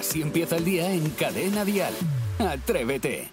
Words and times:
Así 0.00 0.22
empieza 0.22 0.56
el 0.56 0.64
día 0.64 0.90
en 0.90 1.10
Cadena 1.10 1.62
Dial. 1.62 1.92
Atrévete. 2.38 3.30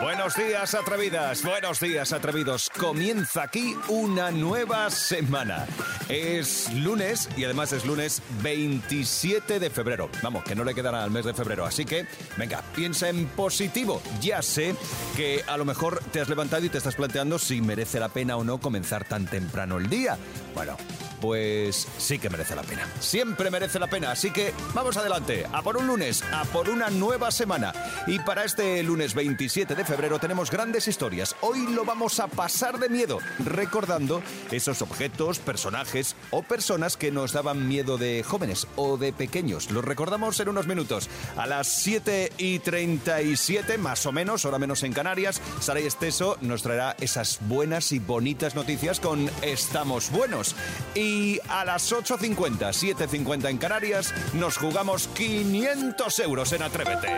Buenos 0.00 0.36
días, 0.36 0.72
atrevidas. 0.76 1.42
Buenos 1.42 1.80
días, 1.80 2.12
atrevidos. 2.12 2.70
Comienza 2.78 3.42
aquí 3.42 3.74
una 3.88 4.30
nueva 4.30 4.88
semana. 4.90 5.66
Es 6.08 6.72
lunes 6.72 7.28
y 7.36 7.42
además 7.42 7.72
es 7.72 7.84
lunes 7.84 8.22
27 8.40 9.58
de 9.58 9.68
febrero. 9.68 10.08
Vamos, 10.22 10.44
que 10.44 10.54
no 10.54 10.62
le 10.62 10.76
quedará 10.76 11.02
al 11.02 11.10
mes 11.10 11.24
de 11.24 11.34
febrero. 11.34 11.66
Así 11.66 11.84
que, 11.84 12.06
venga, 12.36 12.62
piensa 12.72 13.08
en 13.08 13.26
positivo. 13.26 14.00
Ya 14.20 14.42
sé 14.42 14.76
que 15.16 15.42
a 15.48 15.56
lo 15.56 15.64
mejor 15.64 16.00
te 16.12 16.20
has 16.20 16.28
levantado 16.28 16.64
y 16.64 16.68
te 16.68 16.78
estás 16.78 16.94
planteando 16.94 17.36
si 17.40 17.60
merece 17.60 17.98
la 17.98 18.10
pena 18.10 18.36
o 18.36 18.44
no 18.44 18.60
comenzar 18.60 19.02
tan 19.02 19.26
temprano 19.26 19.78
el 19.78 19.90
día. 19.90 20.16
Bueno, 20.54 20.76
pues 21.20 21.86
sí 21.98 22.18
que 22.18 22.30
merece 22.30 22.54
la 22.54 22.62
pena. 22.62 22.86
Siempre 23.00 23.50
merece 23.50 23.78
la 23.78 23.88
pena. 23.88 24.10
Así 24.10 24.30
que 24.30 24.52
vamos 24.74 24.96
adelante, 24.96 25.46
a 25.52 25.62
por 25.62 25.76
un 25.76 25.86
lunes, 25.86 26.22
a 26.32 26.44
por 26.44 26.68
una 26.68 26.90
nueva 26.90 27.30
semana. 27.30 27.72
Y 28.06 28.18
para 28.20 28.44
este 28.44 28.82
lunes 28.82 29.14
27 29.14 29.74
de 29.74 29.84
febrero 29.84 30.18
tenemos 30.18 30.50
grandes 30.50 30.88
historias. 30.88 31.36
Hoy 31.40 31.66
lo 31.68 31.84
vamos 31.84 32.20
a 32.20 32.28
pasar 32.28 32.78
de 32.78 32.88
miedo, 32.88 33.18
recordando 33.38 34.22
esos 34.50 34.82
objetos, 34.82 35.38
personajes 35.38 36.16
o 36.30 36.42
personas 36.42 36.96
que 36.96 37.10
nos 37.10 37.32
daban 37.32 37.68
miedo 37.68 37.98
de 37.98 38.22
jóvenes 38.22 38.66
o 38.76 38.96
de 38.96 39.12
pequeños. 39.12 39.70
Los 39.70 39.84
recordamos 39.84 40.38
en 40.40 40.48
unos 40.48 40.66
minutos. 40.66 41.08
A 41.36 41.46
las 41.46 41.68
7 41.68 42.32
y 42.38 42.58
37, 42.58 43.78
más 43.78 44.06
o 44.06 44.12
menos, 44.12 44.44
hora 44.44 44.58
menos 44.58 44.82
en 44.82 44.92
Canarias, 44.92 45.40
Saray 45.60 45.86
Esteso 45.86 46.36
nos 46.40 46.62
traerá 46.62 46.96
esas 47.00 47.38
buenas 47.42 47.92
y 47.92 47.98
bonitas 47.98 48.54
noticias 48.54 49.00
con 49.00 49.30
Estamos 49.42 50.10
Buenos. 50.10 50.54
Y 50.94 51.07
a 51.48 51.64
las 51.64 51.92
8.50, 51.92 52.58
7.50 52.58 53.50
en 53.50 53.58
Canarias, 53.58 54.14
nos 54.34 54.56
jugamos 54.56 55.08
500 55.08 56.18
euros 56.20 56.52
en 56.52 56.62
Atrévete. 56.62 57.08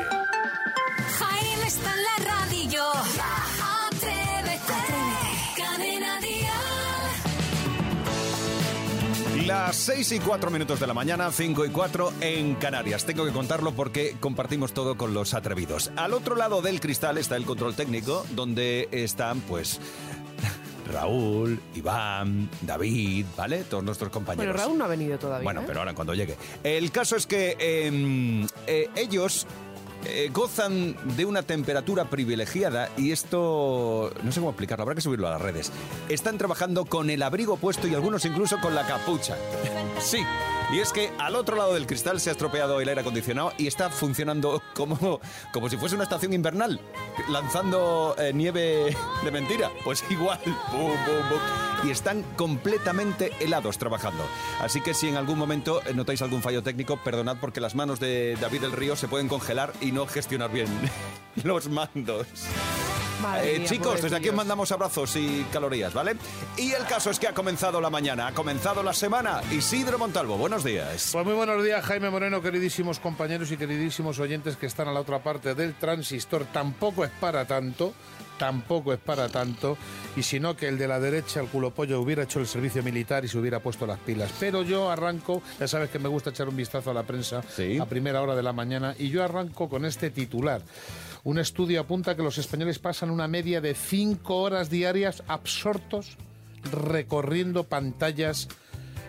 Jaime 1.19 1.66
está 1.66 1.92
en 1.92 2.02
la 2.02 2.16
radio. 2.34 2.84
Atrévete. 3.86 4.74
Cadena. 5.56 6.20
Las 9.47 9.74
6 9.77 10.12
y 10.12 10.20
4 10.20 10.50
minutos 10.50 10.78
de 10.78 10.86
la 10.86 10.94
mañana, 10.94 11.32
5 11.32 11.64
y 11.64 11.70
4 11.70 12.12
en 12.20 12.54
Canarias. 12.54 13.04
Tengo 13.04 13.25
que 13.25 13.32
contarlo 13.32 13.72
porque 13.72 14.14
compartimos 14.20 14.72
todo 14.72 14.97
con 14.97 15.12
los 15.12 15.34
atrevidos. 15.34 15.91
Al 15.97 16.14
otro 16.14 16.36
lado 16.36 16.62
del 16.62 16.78
cristal 16.78 17.19
está 17.19 17.34
el 17.34 17.44
control 17.44 17.75
técnico, 17.75 18.25
donde 18.30 18.88
están, 18.92 19.41
pues. 19.41 19.80
Raúl, 20.91 21.60
Iván, 21.74 22.48
David, 22.62 23.27
¿vale? 23.36 23.64
Todos 23.64 23.84
nuestros 23.84 24.10
compañeros. 24.10 24.46
Bueno, 24.46 24.58
Raúl 24.58 24.78
no 24.78 24.84
ha 24.84 24.88
venido 24.88 25.19
todavía. 25.19 25.44
Bueno, 25.44 25.62
¿eh? 25.62 25.64
pero 25.66 25.80
ahora 25.80 25.94
cuando 25.94 26.14
llegue. 26.14 26.36
El 26.62 26.91
caso 26.91 27.16
es 27.16 27.27
que 27.27 27.56
eh, 27.58 28.47
eh, 28.66 28.88
ellos 28.97 29.47
eh, 30.06 30.30
gozan 30.32 30.97
de 31.16 31.27
una 31.27 31.42
temperatura 31.42 32.06
privilegiada 32.06 32.88
y 32.97 33.12
esto 33.12 34.10
no 34.22 34.32
sé 34.32 34.41
cómo 34.41 34.50
explicarlo, 34.50 34.82
habrá 34.82 34.94
que 34.94 35.02
subirlo 35.02 35.28
a 35.28 35.32
las 35.32 35.41
redes. 35.42 35.70
Están 36.08 36.38
trabajando 36.38 36.86
con 36.86 37.10
el 37.10 37.22
abrigo 37.22 37.56
puesto 37.56 37.86
y 37.86 37.94
algunos 37.94 38.25
incluso 38.25 38.58
con 38.60 38.75
la 38.75 38.86
capucha. 38.86 39.36
Sí. 40.00 40.25
Y 40.72 40.78
es 40.78 40.92
que 40.92 41.10
al 41.18 41.34
otro 41.34 41.56
lado 41.56 41.74
del 41.74 41.84
cristal 41.84 42.20
se 42.20 42.30
ha 42.30 42.32
estropeado 42.32 42.80
el 42.80 42.88
aire 42.88 43.00
acondicionado 43.00 43.52
y 43.58 43.66
está 43.66 43.90
funcionando 43.90 44.62
como, 44.72 45.20
como 45.52 45.68
si 45.68 45.76
fuese 45.76 45.96
una 45.96 46.04
estación 46.04 46.32
invernal, 46.32 46.80
lanzando 47.28 48.14
eh, 48.16 48.30
nieve 48.32 48.96
de 49.24 49.30
mentira. 49.32 49.68
Pues 49.82 50.04
igual. 50.10 50.38
Bum, 50.70 50.91
bum, 50.91 51.28
bum. 51.28 51.88
Y 51.88 51.91
están 51.91 52.22
completamente 52.36 53.32
helados 53.41 53.78
trabajando. 53.78 54.24
Así 54.60 54.80
que 54.80 54.94
si 54.94 55.08
en 55.08 55.16
algún 55.16 55.38
momento 55.38 55.82
eh, 55.86 55.92
notáis 55.92 56.22
algún 56.22 56.41
fallo 56.41 56.62
técnico, 56.62 56.98
perdonad 56.98 57.38
porque 57.41 57.60
las 57.60 57.74
manos 57.74 57.98
de 57.98 58.36
David 58.41 58.60
del 58.60 58.72
Río 58.72 58.94
se 58.94 59.08
pueden 59.08 59.26
congelar 59.26 59.72
y 59.80 59.91
no 59.91 60.06
gestionar 60.06 60.52
bien 60.52 60.68
los 61.42 61.68
mandos. 61.68 62.28
Madre 63.22 63.56
Eh, 63.56 63.58
mía, 63.60 63.69
chicos, 63.69 64.03
desde 64.03 64.16
aquí 64.16 64.28
os 64.28 64.34
mandamos 64.34 64.70
abrazos 64.72 65.14
y 65.16 65.44
calorías, 65.53 65.92
¿vale? 65.92 66.16
Y 66.56 66.72
el 66.72 66.84
caso 66.86 67.10
es 67.10 67.19
que 67.19 67.28
ha 67.28 67.34
comenzado 67.34 67.81
la 67.81 67.91
mañana, 67.91 68.26
ha 68.28 68.32
comenzado 68.32 68.82
la 68.82 68.92
semana. 68.94 69.41
Isidro 69.50 69.98
Montalvo, 69.98 70.36
buenos 70.36 70.64
días. 70.64 71.10
Pues 71.12 71.25
muy 71.25 71.34
buenos 71.34 71.62
días, 71.62 71.84
Jaime 71.84 72.10
Moreno, 72.10 72.41
queridísimos 72.41 72.98
compañeros 73.00 73.50
y 73.53 73.56
queridísimos 73.56 74.19
oyentes 74.19 74.56
que 74.56 74.66
están 74.66 74.88
a 74.88 74.92
la 74.92 75.00
otra 75.00 75.22
parte 75.22 75.54
del 75.54 75.75
transistor. 75.75 76.47
Tampoco 76.53 77.04
es 77.04 77.10
para 77.20 77.44
tanto, 77.47 77.92
tampoco 78.38 78.92
es 78.92 78.98
para 78.98 79.28
tanto. 79.28 79.76
Y 80.16 80.22
si 80.22 80.41
no, 80.41 80.56
que 80.56 80.69
el 80.69 80.78
de 80.78 80.88
la 80.88 80.98
derecha, 80.98 81.41
el 81.41 81.48
culo 81.48 81.72
pollo, 81.72 82.00
hubiera 82.00 82.22
hecho 82.22 82.41
el 82.41 82.47
servicio 82.47 82.82
militar 82.82 83.25
y 83.25 83.28
se 83.28 83.38
hubiera 83.38 83.60
puesto 83.60 83.87
las 83.87 83.98
pilas. 83.98 84.31
Pero 84.41 84.62
yo 84.62 84.91
arranco, 84.91 85.42
ya 85.58 85.69
sabes 85.69 85.91
que 85.91 85.98
me 85.98 86.08
gusta 86.08 86.31
echar 86.31 86.48
un 86.48 86.56
vistazo 86.56 86.91
a 86.91 86.94
la 86.94 87.02
prensa 87.02 87.42
Sí. 87.54 87.78
a 87.78 87.84
primera 87.87 88.22
hora 88.22 88.34
de 88.34 88.42
la 88.42 88.52
mañana, 88.52 88.94
y 88.98 89.10
yo 89.10 89.22
arranco 89.25 89.69
con 89.69 89.84
este 89.84 90.10
titular. 90.10 90.62
Un 91.22 91.38
estudio 91.38 91.81
apunta 91.81 92.16
que 92.16 92.22
los 92.22 92.38
españoles 92.38 92.78
pasan 92.78 93.10
una 93.10 93.28
media 93.28 93.60
de 93.60 93.75
cinco 93.75 94.38
horas 94.38 94.70
diarias 94.70 95.22
absortos 95.28 96.16
recorriendo 96.72 97.64
pantallas 97.64 98.48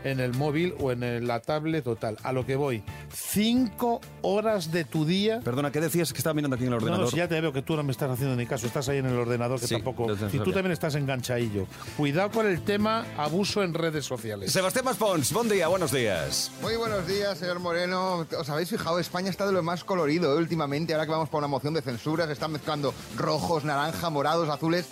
en 0.03 0.19
el 0.19 0.34
móvil 0.34 0.73
o 0.79 0.91
en 0.91 1.28
la 1.28 1.39
tablet 1.41 1.84
total. 1.84 2.17
A 2.23 2.31
lo 2.34 2.45
que 2.45 2.56
voy, 2.56 2.84
cinco 3.13 4.01
horas 4.22 4.72
de 4.72 4.84
tu 4.84 5.06
día. 5.06 5.39
Perdona, 5.44 5.72
¿qué 5.72 5.79
decías 5.81 6.12
que 6.12 6.17
estaba 6.17 6.34
mirando 6.34 6.56
aquí 6.56 6.63
en 6.66 6.69
el 6.69 6.72
No, 6.72 6.78
ordenador? 6.78 7.06
no, 7.06 7.12
si 7.12 7.17
ya 7.17 7.28
te 7.28 7.39
veo 7.39 7.53
que 7.53 7.62
tú 7.62 7.75
no 7.75 7.84
me 7.84 7.91
estás 7.91 8.09
haciendo 8.11 8.35
ni 8.35 8.45
caso, 8.45 8.67
estás 8.67 8.88
ahí 8.90 8.97
en 8.97 9.06
el 9.07 9.17
ordenador 9.17 9.59
que 9.59 9.67
Sí, 9.67 9.75
tampoco. 9.75 10.07
Y 10.31 10.40
tú 10.40 10.51
también 10.51 10.72
estás 10.72 10.95
enganchadillo. 10.95 11.67
Cuidado 11.97 12.31
con 12.31 12.47
el 12.47 12.61
tema 12.63 13.06
abuso 13.17 13.63
en 13.63 13.73
redes 13.73 14.06
sociales. 14.06 14.51
Sebastián 14.51 14.85
Maspons, 14.85 15.31
buen 15.34 15.50
día, 15.50 15.67
buenos 15.67 15.91
días. 15.91 16.51
Muy 16.61 16.75
buenos 16.75 17.06
días, 17.07 17.38
señor 17.38 17.59
Moreno. 17.59 18.25
¿Os 18.38 18.50
habéis 18.50 18.69
fijado? 18.69 19.00
España 19.00 19.29
está 19.29 19.45
de 19.45 19.51
lo 19.53 19.63
más 19.63 19.84
colorido 19.84 20.34
¿eh? 20.34 20.38
últimamente. 20.38 20.94
Ahora 20.94 21.06
que 21.06 21.11
vamos 21.11 21.29
para 21.29 21.40
una 21.40 21.47
moción 21.47 21.73
de 21.73 21.81
censura, 21.81 22.25
se 22.28 22.34
están 22.34 22.51
mezclando 22.51 22.94
rojos, 23.17 23.63
naranja, 23.63 24.09
morados, 24.09 24.50
azules 24.50 24.88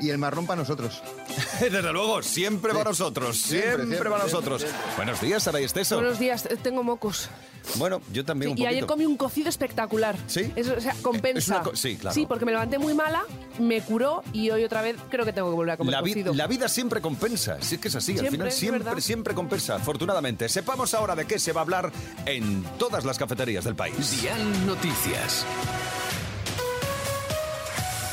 y 0.00 0.10
el 0.10 0.18
marrón 0.18 0.46
para 0.46 0.60
nosotros. 0.60 1.02
Desde 1.60 1.92
luego, 1.92 2.22
siempre 2.22 2.72
para 2.72 2.90
nosotros, 2.90 3.36
siempre, 3.36 3.60
Siempre, 3.70 3.86
siempre, 3.86 4.10
para 4.10 4.24
siempre, 4.24 4.32
nosotros. 4.32 4.49
Buenos 4.96 5.20
días, 5.20 5.42
Sara 5.42 5.60
y 5.60 5.64
Esteso. 5.64 5.96
Buenos 5.96 6.18
días, 6.18 6.46
eh, 6.46 6.56
tengo 6.62 6.82
mocos. 6.82 7.28
Bueno, 7.76 8.00
yo 8.12 8.24
también 8.24 8.52
un 8.52 8.58
y 8.58 8.62
ayer 8.66 8.80
poquito. 8.80 8.86
comí 8.86 9.04
un 9.06 9.16
cocido 9.16 9.48
espectacular. 9.48 10.16
¿Sí? 10.26 10.50
Eso, 10.56 10.74
o 10.76 10.80
sea, 10.80 10.94
compensa. 11.02 11.38
Es 11.40 11.48
una 11.48 11.62
co- 11.62 11.76
sí, 11.76 11.96
claro. 11.96 12.14
Sí, 12.14 12.24
porque 12.26 12.44
me 12.46 12.52
levanté 12.52 12.78
muy 12.78 12.94
mala, 12.94 13.22
me 13.58 13.80
curó 13.82 14.22
y 14.32 14.50
hoy 14.50 14.64
otra 14.64 14.80
vez 14.82 14.96
creo 15.10 15.24
que 15.26 15.32
tengo 15.32 15.50
que 15.50 15.56
volver 15.56 15.74
a 15.74 15.76
comer 15.76 15.92
La, 15.92 16.00
cocido. 16.00 16.32
la 16.34 16.46
vida 16.46 16.68
siempre 16.68 17.00
compensa, 17.00 17.60
si 17.60 17.74
es 17.74 17.80
que 17.80 17.88
es 17.88 17.94
así, 17.96 18.12
al 18.12 18.18
Siempre, 18.20 18.30
final 18.32 18.48
es 18.48 18.54
siempre, 18.54 19.00
siempre 19.02 19.34
compensa, 19.34 19.74
afortunadamente. 19.76 20.48
Sepamos 20.48 20.94
ahora 20.94 21.14
de 21.14 21.26
qué 21.26 21.38
se 21.38 21.52
va 21.52 21.60
a 21.60 21.64
hablar 21.64 21.92
en 22.26 22.64
todas 22.78 23.04
las 23.04 23.18
cafeterías 23.18 23.64
del 23.64 23.76
país. 23.76 24.22
Dial 24.22 24.66
Noticias. 24.66 25.44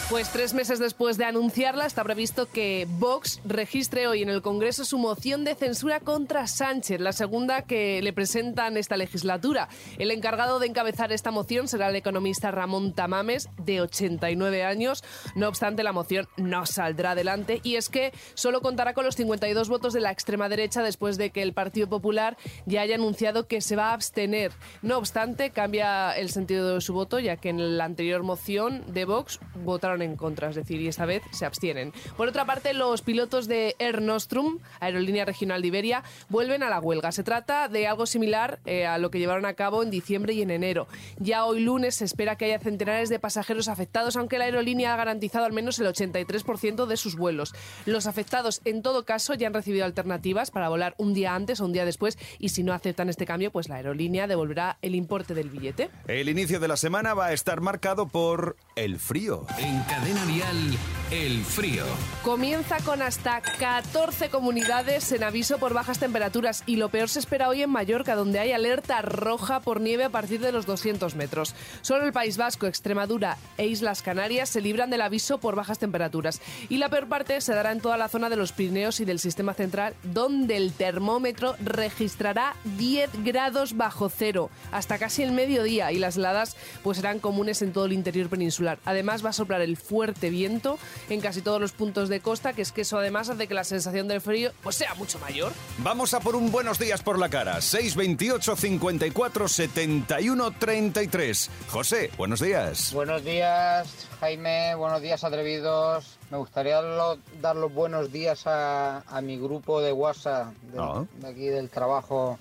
Pues 0.10 0.32
tres 0.32 0.54
meses 0.54 0.80
después 0.80 1.18
de 1.18 1.26
anunciarla, 1.26 1.86
está 1.86 2.02
previsto 2.02 2.50
que 2.50 2.88
Vox 2.90 3.42
registre 3.44 4.08
hoy 4.08 4.22
en 4.22 4.30
el 4.30 4.42
Congreso 4.42 4.86
su 4.86 4.98
moción 4.98 5.44
de 5.44 5.54
censura 5.54 6.00
contra 6.00 6.48
Sánchez, 6.48 7.02
la 7.02 7.12
segunda 7.12 7.64
que 7.64 8.02
le 8.02 8.14
presentan 8.14 8.78
esta 8.78 8.96
legislatura. 8.96 9.68
El 9.98 10.12
encargado 10.12 10.60
de 10.60 10.68
encabezar 10.68 11.12
esta 11.12 11.32
moción 11.32 11.68
será 11.68 11.90
el 11.90 11.96
economista 11.98 12.52
Ramón 12.52 12.94
Tamames, 12.94 13.50
de 13.58 13.82
89 13.82 14.64
años. 14.64 15.04
No 15.36 15.50
obstante, 15.50 15.84
la 15.84 15.92
moción 15.92 16.26
no 16.38 16.66
saldrá 16.66 17.12
adelante 17.12 17.60
y 17.64 17.76
es 17.76 17.90
que 17.90 18.14
solo 18.34 18.62
contará 18.62 18.94
con 18.94 19.04
los 19.04 19.18
52 19.18 19.68
votos 19.68 19.92
de 19.92 20.00
la 20.00 20.12
extrema 20.12 20.48
derecha 20.48 20.84
después 20.84 21.18
de 21.18 21.32
que 21.32 21.42
el 21.42 21.52
Partido 21.52 21.90
Popular 21.90 22.38
ya 22.66 22.80
haya 22.80 22.96
anunciado 22.96 23.48
que 23.48 23.60
se 23.60 23.76
va 23.76 23.90
a 23.90 23.94
abstener. 23.94 24.54
No 24.82 25.00
obstante, 25.00 25.50
cambia 25.50 26.14
el 26.14 26.30
sentido 26.30 26.76
de 26.76 26.80
su 26.80 26.94
voto, 26.94 27.20
ya 27.20 27.36
que 27.36 27.50
en 27.50 27.78
la 27.78 27.84
anterior 27.84 28.24
moción 28.24 28.86
de 28.94 29.04
Vox 29.04 29.42
votaron 29.66 29.97
en 30.02 30.16
contra, 30.16 30.50
es 30.50 30.56
decir, 30.56 30.82
y 30.82 30.88
esta 30.88 31.06
vez 31.06 31.24
se 31.32 31.46
abstienen. 31.46 31.94
Por 32.16 32.28
otra 32.28 32.46
parte, 32.46 32.74
los 32.74 33.02
pilotos 33.02 33.48
de 33.48 33.76
Air 33.80 34.02
Nostrum, 34.02 34.60
aerolínea 34.80 35.26
regional 35.26 35.62
de 35.62 35.68
Iberia, 35.68 36.04
vuelven 36.30 36.64
a 36.64 36.70
la 36.70 36.80
huelga. 36.80 37.12
Se 37.12 37.24
trata 37.24 37.68
de 37.68 37.88
algo 37.88 38.06
similar 38.06 38.60
eh, 38.66 38.86
a 38.86 38.98
lo 38.98 39.12
que 39.12 39.20
llevaron 39.20 39.46
a 39.46 39.54
cabo 39.54 39.84
en 39.84 39.90
diciembre 39.90 40.34
y 40.34 40.42
en 40.42 40.52
enero. 40.52 40.88
Ya 41.18 41.46
hoy 41.46 41.60
lunes 41.60 41.96
se 41.96 42.06
espera 42.06 42.36
que 42.36 42.46
haya 42.46 42.60
centenares 42.60 43.10
de 43.10 43.20
pasajeros 43.20 43.68
afectados, 43.68 44.16
aunque 44.16 44.38
la 44.38 44.46
aerolínea 44.46 44.94
ha 44.94 44.98
garantizado 44.98 45.46
al 45.46 45.54
menos 45.54 45.80
el 45.80 45.88
83% 45.88 46.86
de 46.86 46.98
sus 46.98 47.16
vuelos. 47.16 47.54
Los 47.86 48.08
afectados, 48.08 48.62
en 48.66 48.82
todo 48.82 49.06
caso, 49.06 49.34
ya 49.34 49.48
han 49.48 49.54
recibido 49.54 49.86
alternativas 49.86 50.52
para 50.52 50.70
volar 50.70 50.96
un 50.98 51.14
día 51.14 51.36
antes 51.36 51.60
o 51.60 51.66
un 51.66 51.74
día 51.74 51.86
después, 51.86 52.18
y 52.40 52.50
si 52.50 52.64
no 52.64 52.74
aceptan 52.74 53.10
este 53.10 53.26
cambio, 53.26 53.52
pues 53.52 53.70
la 53.70 53.76
aerolínea 53.76 54.28
devolverá 54.28 54.78
el 54.82 54.96
importe 54.96 55.34
del 55.34 55.50
billete. 55.50 55.90
El 56.08 56.30
inicio 56.30 56.60
de 56.60 56.68
la 56.68 56.78
semana 56.78 57.14
va 57.14 57.28
a 57.28 57.34
estar 57.34 57.62
marcado 57.62 58.08
por 58.08 58.56
el 58.78 59.00
frío. 59.00 59.46
En 59.58 59.82
Cadena 59.84 60.24
Dial, 60.28 60.78
el 61.10 61.44
frío. 61.44 61.84
Comienza 62.24 62.78
con 62.86 63.02
hasta 63.02 63.42
14 63.42 64.30
comunidades 64.30 65.12
en 65.12 65.24
aviso 65.24 65.58
por 65.58 65.74
bajas 65.74 65.98
temperaturas 65.98 66.64
y 66.68 66.76
lo 66.76 66.90
peor 66.90 67.10
se 67.10 67.18
espera 67.18 67.50
hoy 67.50 67.64
en 67.64 67.72
Mallorca, 67.72 68.16
donde 68.16 68.38
hay 68.38 68.52
alerta 68.52 69.02
roja 69.02 69.62
por 69.62 69.82
nieve 69.82 70.04
a 70.04 70.10
partir 70.10 70.42
de 70.42 70.52
los 70.52 70.68
200 70.68 71.16
metros. 71.16 71.56
Solo 71.82 72.06
el 72.06 72.14
País 72.14 72.38
Vasco, 72.38 72.68
Extremadura 72.68 73.38
e 73.58 73.66
Islas 73.66 74.04
Canarias 74.04 74.50
se 74.50 74.62
libran 74.62 74.92
del 74.92 75.02
aviso 75.02 75.40
por 75.40 75.56
bajas 75.56 75.80
temperaturas. 75.80 76.40
Y 76.70 76.78
la 76.78 76.90
peor 76.90 77.08
parte 77.08 77.42
se 77.42 77.56
dará 77.56 77.72
en 77.72 77.82
toda 77.82 77.98
la 77.98 78.10
zona 78.10 78.30
de 78.30 78.36
los 78.36 78.52
Pirineos 78.52 79.00
y 79.00 79.06
del 79.06 79.18
sistema 79.18 79.56
central, 79.56 79.96
donde 80.04 80.56
el 80.56 80.72
termómetro 80.72 81.56
registrará 81.66 82.56
10 82.78 83.24
grados 83.24 83.76
bajo 83.76 84.10
cero 84.10 84.52
hasta 84.72 85.00
casi 85.00 85.24
el 85.24 85.32
mediodía 85.32 85.92
y 85.92 85.98
las 85.98 86.18
heladas 86.18 86.56
pues 86.84 86.98
serán 86.98 87.18
comunes 87.18 87.64
en 87.64 87.74
todo 87.74 87.86
el 87.86 87.94
interior 87.94 88.30
peninsular. 88.30 88.67
Además 88.86 89.24
va 89.26 89.30
a 89.30 89.34
soplar 89.34 89.62
el 89.62 89.78
fuerte 89.78 90.30
viento 90.30 90.78
en 91.10 91.22
casi 91.22 91.42
todos 91.42 91.62
los 91.62 91.72
puntos 91.72 92.10
de 92.10 92.20
costa, 92.20 92.54
que 92.54 92.62
es 92.62 92.72
que 92.72 92.82
eso 92.82 92.98
además 92.98 93.30
hace 93.30 93.48
que 93.48 93.54
la 93.54 93.64
sensación 93.64 94.08
del 94.08 94.22
frío 94.22 94.52
pues 94.64 94.76
sea 94.76 94.94
mucho 94.96 95.18
mayor. 95.20 95.54
Vamos 95.80 96.14
a 96.14 96.20
por 96.20 96.36
un 96.36 96.52
buenos 96.52 96.78
días 96.80 97.02
por 97.02 97.18
la 97.20 97.30
cara. 97.30 97.62
628 97.62 98.56
54 98.56 99.48
71 99.48 100.52
33. 100.52 101.50
José, 101.70 102.12
buenos 102.18 102.40
días. 102.42 102.92
Buenos 102.94 103.24
días, 103.24 103.88
Jaime. 104.20 104.76
Buenos 104.76 105.02
días, 105.02 105.24
atrevidos. 105.24 106.18
Me 106.30 106.38
gustaría 106.38 106.82
lo- 106.82 107.18
dar 107.42 107.56
los 107.56 107.74
buenos 107.74 108.12
días 108.12 108.46
a, 108.48 109.00
a 109.08 109.22
mi 109.22 109.38
grupo 109.38 109.82
de 109.82 109.94
WhatsApp 109.94 110.54
de, 110.74 110.78
Ah. 110.80 111.06
de 111.20 111.28
aquí 111.28 111.46
del 111.48 111.70
trabajo 111.70 112.38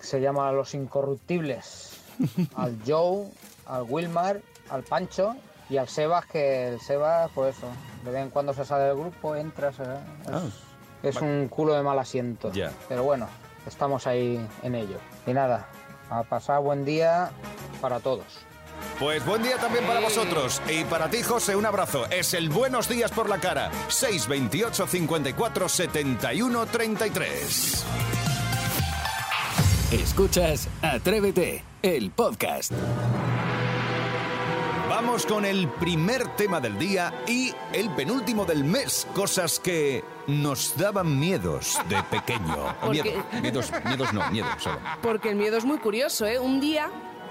que 0.00 0.06
se 0.06 0.20
llama 0.20 0.50
Los 0.52 0.74
Incorruptibles. 0.74 1.90
al 2.56 2.78
Joe, 2.86 3.26
al 3.66 3.82
Wilmar, 3.88 4.40
al 4.70 4.82
Pancho 4.82 5.36
y 5.68 5.76
al 5.78 5.88
Sebas, 5.88 6.26
que 6.26 6.68
el 6.68 6.80
Sebas, 6.80 7.30
pues 7.34 7.56
eso, 7.56 7.66
de 8.04 8.10
vez 8.10 8.22
en 8.22 8.30
cuando 8.30 8.52
se 8.54 8.64
sale 8.64 8.84
del 8.84 8.96
grupo, 8.96 9.34
entra, 9.36 9.72
se- 9.72 9.82
es, 9.82 11.16
es 11.16 11.22
un 11.22 11.48
culo 11.48 11.74
de 11.74 11.82
mal 11.82 11.98
asiento. 11.98 12.52
Ya. 12.52 12.70
Pero 12.88 13.02
bueno, 13.04 13.28
estamos 13.66 14.06
ahí 14.06 14.46
en 14.62 14.74
ello. 14.74 14.98
Y 15.26 15.32
nada, 15.32 15.66
a 16.10 16.22
pasar 16.22 16.60
buen 16.60 16.84
día 16.84 17.30
para 17.80 18.00
todos. 18.00 18.24
Pues 18.98 19.24
buen 19.24 19.42
día 19.42 19.56
también 19.56 19.84
para 19.86 20.00
vosotros. 20.00 20.60
Y 20.68 20.84
para 20.84 21.08
ti, 21.08 21.22
José, 21.22 21.56
un 21.56 21.64
abrazo. 21.66 22.06
Es 22.10 22.34
el 22.34 22.48
buenos 22.50 22.88
días 22.88 23.10
por 23.10 23.28
la 23.28 23.38
cara. 23.38 23.70
628 23.88 24.86
54 24.86 25.68
71 25.68 26.66
33. 26.66 27.84
Escuchas 29.92 30.68
Atrévete, 30.82 31.64
el 31.82 32.10
podcast. 32.10 32.72
Vamos 34.96 35.26
con 35.26 35.44
el 35.44 35.68
primer 35.68 36.26
tema 36.36 36.58
del 36.58 36.78
día 36.78 37.12
y 37.28 37.52
el 37.74 37.90
penúltimo 37.90 38.46
del 38.46 38.64
mes. 38.64 39.06
Cosas 39.14 39.60
que 39.60 40.02
nos 40.26 40.74
daban 40.74 41.20
miedos 41.20 41.78
de 41.86 42.02
pequeño. 42.04 42.74
¿Por 42.80 42.90
Miedo. 42.92 43.10
Miedos, 43.42 43.70
miedos 43.84 44.14
no, 44.14 44.30
miedo 44.30 44.46
solo. 44.58 44.78
Porque 45.02 45.28
el 45.28 45.36
miedo 45.36 45.58
es 45.58 45.66
muy 45.66 45.76
curioso, 45.76 46.24
¿eh? 46.24 46.38
Un 46.38 46.60
día 46.60 46.90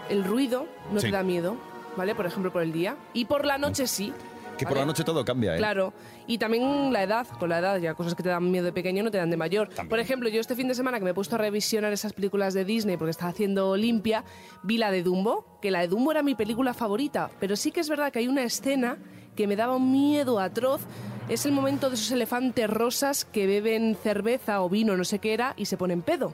el 0.10 0.24
ruido 0.26 0.68
no 0.92 1.00
Sí. 1.00 1.08
te 1.08 1.12
da 1.14 1.24
miedo, 1.24 1.58
¿vale? 1.98 2.14
Por 2.14 2.28
ejemplo, 2.28 2.54
por 2.54 2.62
el 2.62 2.72
día. 2.72 2.98
Y 3.14 3.26
por 3.26 3.46
la 3.46 3.58
noche 3.58 3.88
sí. 3.88 4.14
Que 4.58 4.66
por 4.66 4.74
¿vale? 4.76 4.82
la 4.82 4.86
noche 4.88 5.04
todo 5.04 5.26
cambia, 5.26 5.56
¿eh? 5.56 5.58
Claro, 5.58 5.94
y 6.28 6.38
también 6.38 6.94
la 6.94 7.04
edad, 7.04 7.28
con 7.40 7.50
la 7.50 7.60
edad, 7.60 7.78
ya 7.78 7.94
cosas 7.94 8.16
que 8.16 8.24
te 8.24 8.30
dan 8.30 8.50
miedo 8.50 8.66
de 8.66 8.72
pequeño 8.72 9.04
no 9.04 9.12
te 9.12 9.18
dan 9.18 9.30
de 9.30 9.38
mayor. 9.38 9.70
Por 9.90 10.00
ejemplo, 10.00 10.30
yo 10.30 10.40
este 10.40 10.56
fin 10.56 10.68
de 10.68 10.76
semana 10.76 10.98
que 10.98 11.04
me 11.04 11.12
he 11.12 11.14
puesto 11.14 11.36
a 11.36 11.38
revisionar 11.38 11.92
esas 11.92 12.14
películas 12.14 12.54
de 12.54 12.64
Disney 12.66 12.98
porque 12.98 13.12
estaba 13.12 13.32
haciendo 13.32 13.76
limpia, 13.76 14.24
vi 14.64 14.78
la 14.78 14.92
de 14.92 15.04
Dumbo, 15.04 15.60
que 15.62 15.72
la 15.72 15.82
de 15.82 15.88
Dumbo 15.88 16.12
era 16.12 16.24
mi 16.24 16.36
película 16.36 16.74
favorita, 16.74 17.30
pero 17.40 17.56
sí 17.56 17.72
que 17.72 17.82
es 17.82 17.90
verdad 17.90 18.12
que 18.12 18.20
hay 18.20 18.28
una 18.28 18.44
escena 18.44 18.98
que 19.36 19.48
me 19.48 19.56
daba 19.56 19.76
un 19.76 19.92
miedo 19.92 20.40
atroz. 20.40 20.82
Es 21.28 21.46
el 21.46 21.52
momento 21.52 21.90
de 21.90 21.96
esos 21.96 22.12
elefantes 22.12 22.70
rosas 22.70 23.26
que 23.26 23.48
beben 23.48 23.98
cerveza 24.02 24.62
o 24.62 24.70
vino, 24.70 24.96
no 24.96 25.04
sé 25.04 25.20
qué 25.20 25.34
era, 25.34 25.54
y 25.58 25.66
se 25.66 25.76
ponen 25.76 26.02
pedo. 26.02 26.34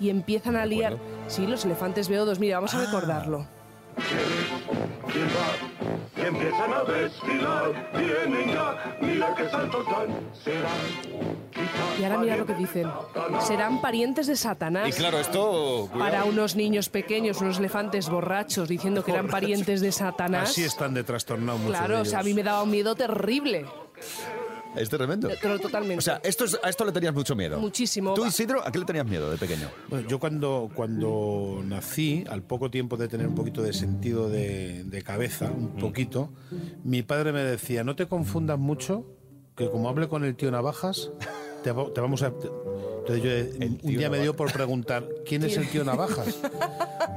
Y 0.00 0.10
empiezan 0.10 0.56
a 0.56 0.66
liar. 0.66 0.96
Sí, 1.28 1.46
los 1.46 1.64
elefantes 1.64 2.08
beodos. 2.08 2.38
Mira, 2.38 2.56
vamos 2.56 2.74
a 2.74 2.84
recordarlo. 2.84 3.46
¿Quién 7.24 7.44
va? 7.44 7.62
Que 7.62 7.68
empiezan 7.68 7.68
a 7.68 7.68
desfilar. 7.72 7.90
Vienen 7.94 8.48
ya, 8.54 8.96
mira 9.00 9.34
qué 9.34 9.48
saltos 9.48 9.86
dan. 9.86 10.08
Serán. 10.44 11.98
Y 11.98 12.04
ahora 12.04 12.18
mira 12.18 12.36
lo 12.36 12.46
que 12.46 12.54
dicen. 12.54 12.88
Serán 13.40 13.80
parientes 13.80 14.26
de 14.26 14.36
Satanás. 14.36 14.88
Y 14.88 14.92
claro, 14.92 15.18
esto... 15.18 15.88
para 15.98 16.24
unos 16.24 16.56
niños 16.56 16.88
pequeños, 16.88 17.40
unos 17.40 17.58
elefantes 17.58 18.08
borrachos, 18.08 18.68
diciendo 18.68 19.04
que 19.04 19.12
eran 19.12 19.28
parientes 19.28 19.80
de 19.80 19.92
Satanás. 19.92 20.50
Así 20.50 20.64
están 20.64 20.94
de 20.94 21.04
trastornados 21.04 21.60
muchos 21.60 21.76
Claro, 21.76 21.96
de 21.96 22.00
o 22.02 22.04
sea, 22.04 22.20
a 22.20 22.22
mí 22.22 22.34
me 22.34 22.42
daba 22.42 22.62
un 22.62 22.70
miedo 22.70 22.94
terrible. 22.94 23.66
Es 24.76 24.88
tremendo. 24.88 25.28
Pero 25.42 25.58
totalmente. 25.58 25.98
O 25.98 26.02
sea, 26.02 26.20
esto 26.22 26.44
es- 26.44 26.58
a 26.62 26.68
esto 26.68 26.84
le 26.84 26.92
tenías 26.92 27.12
mucho 27.14 27.34
miedo. 27.34 27.58
Muchísimo. 27.58 28.14
¿Tú, 28.14 28.26
Isidro, 28.26 28.66
a 28.66 28.70
qué 28.70 28.78
le 28.78 28.84
tenías 28.84 29.06
miedo 29.06 29.30
de 29.30 29.36
pequeño? 29.36 29.68
Bueno, 29.88 30.06
yo 30.08 30.18
cuando, 30.20 30.70
cuando 30.74 31.60
nací, 31.64 32.24
al 32.28 32.42
poco 32.42 32.70
tiempo 32.70 32.96
de 32.96 33.08
tener 33.08 33.26
un 33.26 33.34
poquito 33.34 33.62
de 33.62 33.72
sentido 33.72 34.28
de, 34.28 34.84
de 34.84 35.02
cabeza, 35.02 35.50
un 35.50 35.76
poquito, 35.76 36.30
mi 36.84 37.02
padre 37.02 37.32
me 37.32 37.42
decía, 37.42 37.82
no 37.84 37.96
te 37.96 38.06
confundas 38.06 38.58
mucho, 38.58 39.04
que 39.56 39.68
como 39.70 39.88
hable 39.88 40.08
con 40.08 40.24
el 40.24 40.36
tío 40.36 40.50
Navajas, 40.50 41.10
te, 41.64 41.72
va- 41.72 41.92
te 41.92 42.00
vamos 42.00 42.22
a... 42.22 42.30
te-". 42.30 42.46
Entonces 43.08 43.24
yo 43.24 43.30
eh, 43.30 43.68
un 43.68 43.78
tío 43.78 43.98
día 43.98 44.10
me 44.10 44.18
dio 44.18 44.32
Navajas. 44.32 44.36
por 44.36 44.52
preguntar, 44.52 45.08
¿quién 45.26 45.42
es 45.44 45.56
el 45.56 45.68
tío 45.70 45.82
Navajas? 45.84 46.38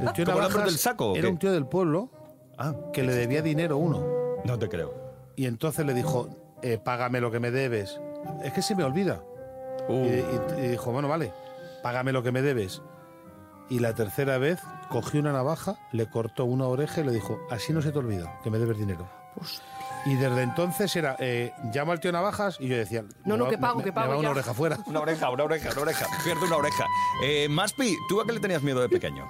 El 0.02 0.14
tío 0.14 0.26
¿Como 0.26 0.40
el 0.40 0.46
hombre 0.46 0.64
del 0.64 0.78
saco 0.78 1.16
era 1.16 1.30
un 1.30 1.38
tío 1.38 1.52
del 1.52 1.68
pueblo 1.68 2.10
Ah, 2.58 2.76
que 2.94 3.04
le 3.04 3.14
debía 3.14 3.42
dinero 3.42 3.76
a 3.76 3.78
uno. 3.78 4.06
no 4.46 4.58
te 4.58 4.70
creo. 4.70 4.94
Y 5.36 5.46
entonces 5.46 5.86
le 5.86 5.94
dijo, 5.94 6.51
eh, 6.64 6.78
págame 6.84 7.22
lo 7.22 7.32
que 7.32 7.40
me 7.40 7.52
debes. 7.52 8.00
Es 8.44 8.54
que 8.54 8.62
se 8.62 8.76
me 8.76 8.84
olvida. 8.84 9.24
Uh. 9.88 9.94
Y, 10.06 10.08
y- 10.08 10.66
y 10.66 10.68
dijo, 10.70 10.92
bueno, 10.92 11.08
vale, 11.08 11.34
págame 11.84 12.12
lo 12.12 12.24
que 12.24 12.32
me 12.32 12.42
debes. 12.42 12.82
Y 13.70 13.80
la 13.80 13.94
tercera 13.96 14.38
vez 14.38 14.60
cogió 14.90 15.20
una 15.22 15.32
navaja, 15.32 15.76
le 15.92 16.10
cortó 16.10 16.46
una 16.46 16.66
oreja 16.68 17.02
y 17.02 17.06
le 17.06 17.12
dijo, 17.14 17.40
así 17.50 17.72
no 17.74 17.82
se 17.82 17.92
te 17.92 18.00
olvida, 18.00 18.40
que 18.44 18.50
me 18.50 18.60
debes 18.60 18.78
dinero. 18.78 19.08
Y 20.06 20.16
desde 20.16 20.42
entonces 20.42 20.94
era, 20.96 21.16
eh, 21.20 21.54
llamo 21.74 21.94
al 21.94 22.00
tío 22.02 22.12
Navajas 22.12 22.58
y 22.60 22.68
yo 22.68 22.76
decía, 22.76 23.04
No, 23.24 23.38
no, 23.38 23.46
va- 23.46 23.50
que 23.52 23.58
pago, 23.58 23.78
me- 23.78 23.84
que 23.84 23.90
me 23.92 23.94
pago 23.94 24.10
va 24.14 24.18
una 24.18 24.28
ya". 24.28 24.32
oreja 24.32 24.54
fuera. 24.54 24.78
Una 24.88 25.00
oreja, 25.00 25.30
una 25.30 25.44
oreja, 25.46 25.70
una 25.72 25.82
oreja. 25.84 26.06
Pierde 26.24 26.46
una 26.46 26.58
oreja. 26.58 26.86
Eh, 27.24 27.48
Maspi, 27.50 27.96
¿tú 28.10 28.20
a 28.20 28.26
qué 28.26 28.34
le 28.34 28.40
tenías 28.42 28.62
miedo 28.62 28.82
de 28.82 28.90
pequeño? 28.90 29.26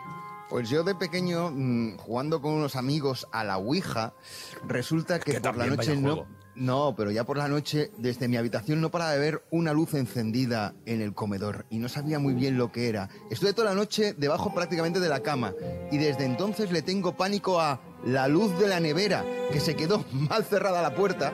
Pues 0.49 0.69
yo 0.69 0.83
de 0.83 0.95
pequeño, 0.95 1.51
mm, 1.51 1.97
jugando 1.97 2.41
con 2.41 2.53
unos 2.53 2.75
amigos 2.75 3.27
a 3.31 3.43
la 3.43 3.57
Ouija, 3.57 4.13
resulta 4.65 5.19
que, 5.19 5.33
Que 5.33 5.41
por 5.41 5.55
la 5.55 5.67
noche 5.67 5.95
no. 5.95 6.25
No, 6.55 6.95
pero 6.97 7.11
ya 7.11 7.23
por 7.23 7.37
la 7.37 7.47
noche, 7.47 7.91
desde 7.97 8.27
mi 8.27 8.37
habitación 8.37 8.81
no 8.81 8.91
paraba 8.91 9.11
de 9.11 9.19
ver 9.19 9.43
una 9.51 9.73
luz 9.73 9.93
encendida 9.93 10.73
en 10.85 11.01
el 11.01 11.13
comedor 11.13 11.65
y 11.69 11.77
no 11.77 11.87
sabía 11.87 12.19
muy 12.19 12.33
bien 12.33 12.57
lo 12.57 12.71
que 12.71 12.89
era. 12.89 13.09
Estuve 13.29 13.53
toda 13.53 13.69
la 13.69 13.75
noche 13.75 14.13
debajo 14.13 14.53
prácticamente 14.53 14.99
de 14.99 15.09
la 15.09 15.21
cama 15.21 15.53
y 15.91 15.97
desde 15.97 16.25
entonces 16.25 16.71
le 16.71 16.81
tengo 16.81 17.15
pánico 17.15 17.61
a 17.61 17.81
la 18.05 18.27
luz 18.27 18.57
de 18.59 18.67
la 18.67 18.79
nevera, 18.79 19.23
que 19.51 19.59
se 19.59 19.75
quedó 19.75 20.03
mal 20.11 20.43
cerrada 20.43 20.81
la 20.81 20.95
puerta 20.95 21.31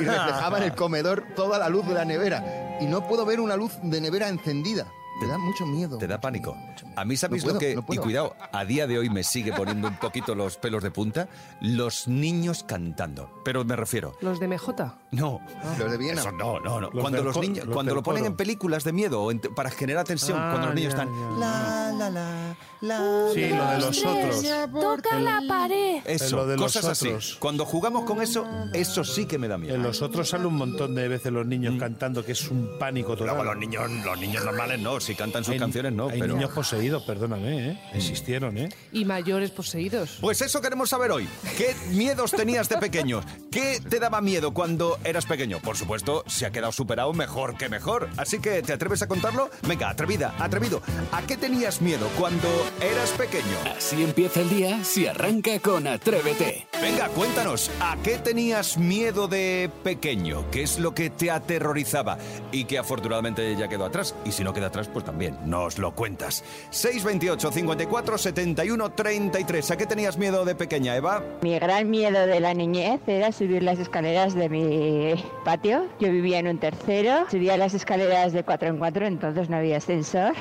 y 0.00 0.04
reflejaba 0.04 0.58
en 0.58 0.64
el 0.64 0.74
comedor 0.76 1.24
toda 1.36 1.58
la 1.58 1.68
luz 1.68 1.86
de 1.86 1.94
la 1.94 2.04
nevera. 2.04 2.78
Y 2.80 2.86
no 2.86 3.06
puedo 3.06 3.24
ver 3.24 3.38
una 3.38 3.56
luz 3.56 3.72
de 3.82 4.00
nevera 4.00 4.28
encendida. 4.28 4.92
Me 5.20 5.26
da 5.26 5.38
mucho 5.38 5.66
miedo. 5.66 5.98
Te 5.98 6.06
da 6.06 6.16
mucho 6.16 6.22
pánico. 6.22 6.54
miedo, 6.54 6.66
mucho 6.68 6.86
miedo. 6.86 7.00
A 7.00 7.04
mí, 7.04 7.16
¿sabéis 7.16 7.44
No 7.44 7.52
puedo, 7.52 7.54
lo 7.54 7.60
que.? 7.60 7.74
no 7.74 7.94
y 7.94 7.98
cuidado, 7.98 8.36
a 8.52 8.64
día 8.64 8.86
de 8.86 8.98
hoy 8.98 9.10
me 9.10 9.22
sigue 9.22 9.52
poniendo 9.52 9.88
un 9.88 9.96
poquito 9.96 10.34
los 10.34 10.56
pelos 10.56 10.82
de 10.82 10.90
punta. 10.90 11.28
Los 11.60 12.08
niños 12.08 12.64
cantando. 12.64 13.30
Pero 13.44 13.64
me 13.64 13.76
refiero. 13.76 14.16
Los 14.20 14.40
de 14.40 14.48
MJ. 14.48 14.94
No. 15.12 15.40
Los 15.78 15.90
de 15.90 15.98
Viena. 15.98 16.20
Eso 16.20 16.32
no, 16.32 16.58
no, 16.60 16.80
no. 16.80 16.90
Los 16.90 17.00
cuando 17.00 17.22
los 17.22 17.36
niños, 17.38 17.66
los 17.66 17.74
cuando 17.74 17.94
lo 17.94 18.02
ponen 18.02 18.22
coro. 18.22 18.30
en 18.32 18.36
películas 18.36 18.82
de 18.82 18.92
miedo 18.92 19.22
o 19.22 19.30
en- 19.30 19.40
para 19.40 19.70
generar 19.70 20.06
tensión, 20.06 20.38
Ah, 20.40 20.48
cuando 20.52 20.66
los 20.68 20.74
niños 20.74 20.94
ya, 20.94 21.02
están. 21.02 21.14
ya. 21.14 21.38
La, 21.38 21.92
la, 21.98 22.10
la, 22.10 22.56
la. 22.80 22.98
Sí, 23.34 23.48
lo 23.50 23.66
de 23.66 23.78
los 23.78 24.04
otros. 24.04 24.42
Toca 24.72 25.20
la 25.20 25.42
pared. 25.46 26.00
Eso, 26.06 26.36
lo 26.36 26.46
de 26.46 26.56
los 26.56 26.64
cosas 26.64 26.86
así. 26.86 27.12
Cuando 27.38 27.66
jugamos 27.66 28.04
con 28.04 28.22
eso, 28.22 28.46
eso 28.72 29.04
sí 29.04 29.26
que 29.26 29.36
me 29.38 29.48
da 29.48 29.58
miedo. 29.58 29.74
En 29.74 29.82
los 29.82 30.00
otros 30.00 30.30
sale 30.30 30.46
un 30.46 30.54
montón 30.56 30.94
de 30.94 31.06
veces 31.08 31.30
los 31.30 31.46
niños 31.46 31.74
cantando, 31.78 32.24
que 32.24 32.32
es 32.32 32.48
un 32.50 32.78
pánico 32.78 33.10
total. 33.14 33.34
Luego 33.36 33.44
los 33.44 33.56
niños, 33.58 33.90
los 34.04 34.18
niños 34.18 34.42
normales 34.44 34.80
no, 34.80 34.98
si 34.98 35.14
cantan 35.14 35.44
sus 35.44 35.52
Hay- 35.52 35.58
canciones 35.60 35.92
no, 35.92 36.08
hay 36.08 36.20
pero. 36.20 36.34
niños 36.34 36.50
poseídos, 36.52 37.02
perdóname, 37.02 37.68
¿eh? 37.72 37.80
Existieron, 37.92 38.56
¿eh? 38.56 38.70
Y 38.92 39.04
mayores 39.04 39.50
poseídos. 39.50 40.16
Pues 40.22 40.40
eso 40.40 40.60
queremos 40.62 40.88
saber 40.88 41.10
hoy. 41.10 41.28
¿Qué 41.58 41.76
miedos 41.90 42.30
tenías 42.30 42.66
de 42.70 42.78
pequeño? 42.78 43.20
¿Qué 43.50 43.78
te 43.86 43.98
daba 44.00 44.22
miedo 44.22 44.54
cuando 44.54 44.98
eras 45.04 45.26
pequeño? 45.26 45.60
Por 45.60 45.76
supuesto, 45.76 46.24
se 46.26 46.46
ha 46.46 46.50
quedado 46.50 46.72
superado 46.72 47.12
mejor 47.12 47.56
que 47.56 47.68
mejor. 47.68 48.08
Así 48.16 48.40
que, 48.40 48.62
¿te 48.62 48.72
atreves 48.72 49.02
a 49.02 49.08
contarlo? 49.08 49.50
Venga, 49.66 49.90
atrevida, 49.90 50.34
atrevido. 50.38 50.82
¿A 51.12 51.22
qué 51.22 51.36
tenías 51.36 51.80
miedo 51.80 52.08
cuando 52.18 52.48
eras 52.80 53.10
pequeño? 53.12 53.56
Así 53.76 54.02
empieza 54.02 54.40
el 54.40 54.50
día 54.50 54.84
si 54.84 55.06
arranca 55.06 55.58
con 55.60 55.86
Atrévete. 55.86 56.66
Venga, 56.80 57.08
cuéntanos, 57.08 57.70
¿a 57.80 57.96
qué 58.02 58.18
tenías 58.18 58.78
miedo 58.78 59.28
de 59.28 59.70
pequeño? 59.82 60.50
¿Qué 60.50 60.62
es 60.62 60.78
lo 60.78 60.94
que 60.94 61.10
te 61.10 61.30
aterrorizaba? 61.30 62.18
Y 62.50 62.64
que 62.64 62.78
afortunadamente 62.78 63.54
ya 63.56 63.68
quedó 63.68 63.84
atrás. 63.84 64.14
Y 64.24 64.32
si 64.32 64.44
no 64.44 64.52
queda 64.52 64.66
atrás, 64.66 64.88
pues 64.88 65.04
también 65.04 65.38
nos 65.44 65.78
lo 65.78 65.94
cuentas. 65.94 66.44
628 66.70 67.52
54 67.52 68.18
71 68.18 68.92
33. 68.92 69.70
¿A 69.70 69.76
qué 69.76 69.86
tenías 69.86 70.18
miedo 70.18 70.44
de 70.44 70.54
pequeña, 70.54 70.96
Eva? 70.96 71.22
Mi 71.42 71.58
gran 71.58 71.90
miedo 71.90 72.26
de 72.26 72.40
la 72.40 72.54
niñez 72.54 73.00
era 73.06 73.32
subir 73.32 73.62
las 73.62 73.78
escaleras 73.78 74.34
de 74.34 74.48
mi 74.48 74.91
de 74.92 75.24
patio. 75.44 75.86
Yo 75.98 76.10
vivía 76.10 76.38
en 76.38 76.48
un 76.48 76.58
tercero, 76.58 77.26
subía 77.30 77.56
las 77.56 77.74
escaleras 77.74 78.32
de 78.32 78.44
cuatro 78.44 78.68
en 78.68 78.78
cuatro, 78.78 79.06
entonces 79.06 79.48
no 79.48 79.56
había 79.56 79.78
ascensor. 79.78 80.32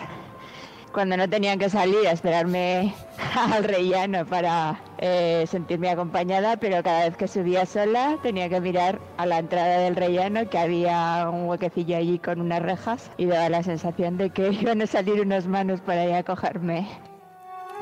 Cuando 0.92 1.16
no 1.16 1.30
tenían 1.30 1.58
que 1.58 1.70
salir 1.70 2.06
a 2.06 2.12
esperarme 2.12 2.94
al 3.54 3.64
rellano 3.64 4.26
para 4.26 4.82
eh, 4.98 5.46
sentirme 5.48 5.90
acompañada, 5.90 6.58
pero 6.58 6.84
cada 6.84 7.06
vez 7.06 7.16
que 7.16 7.30
subía 7.30 7.66
sola 7.66 8.18
tenía 8.22 8.50
que 8.50 8.60
mirar 8.60 9.00
a 9.18 9.26
la 9.26 9.40
entrada 9.40 9.80
del 9.80 9.96
rellano 9.96 10.50
que 10.50 10.58
había 10.58 11.30
un 11.32 11.48
huequecillo 11.48 11.96
allí 11.96 12.20
con 12.20 12.42
unas 12.42 12.62
rejas 12.62 13.10
y 13.18 13.26
daba 13.26 13.50
la 13.50 13.64
sensación 13.64 14.18
de 14.18 14.32
que 14.32 14.52
iban 14.62 14.82
a 14.82 14.88
salir 14.88 15.22
unas 15.22 15.48
manos 15.48 15.80
para 15.80 16.06
ir 16.06 16.14
a 16.14 16.24
cogerme. 16.24 16.88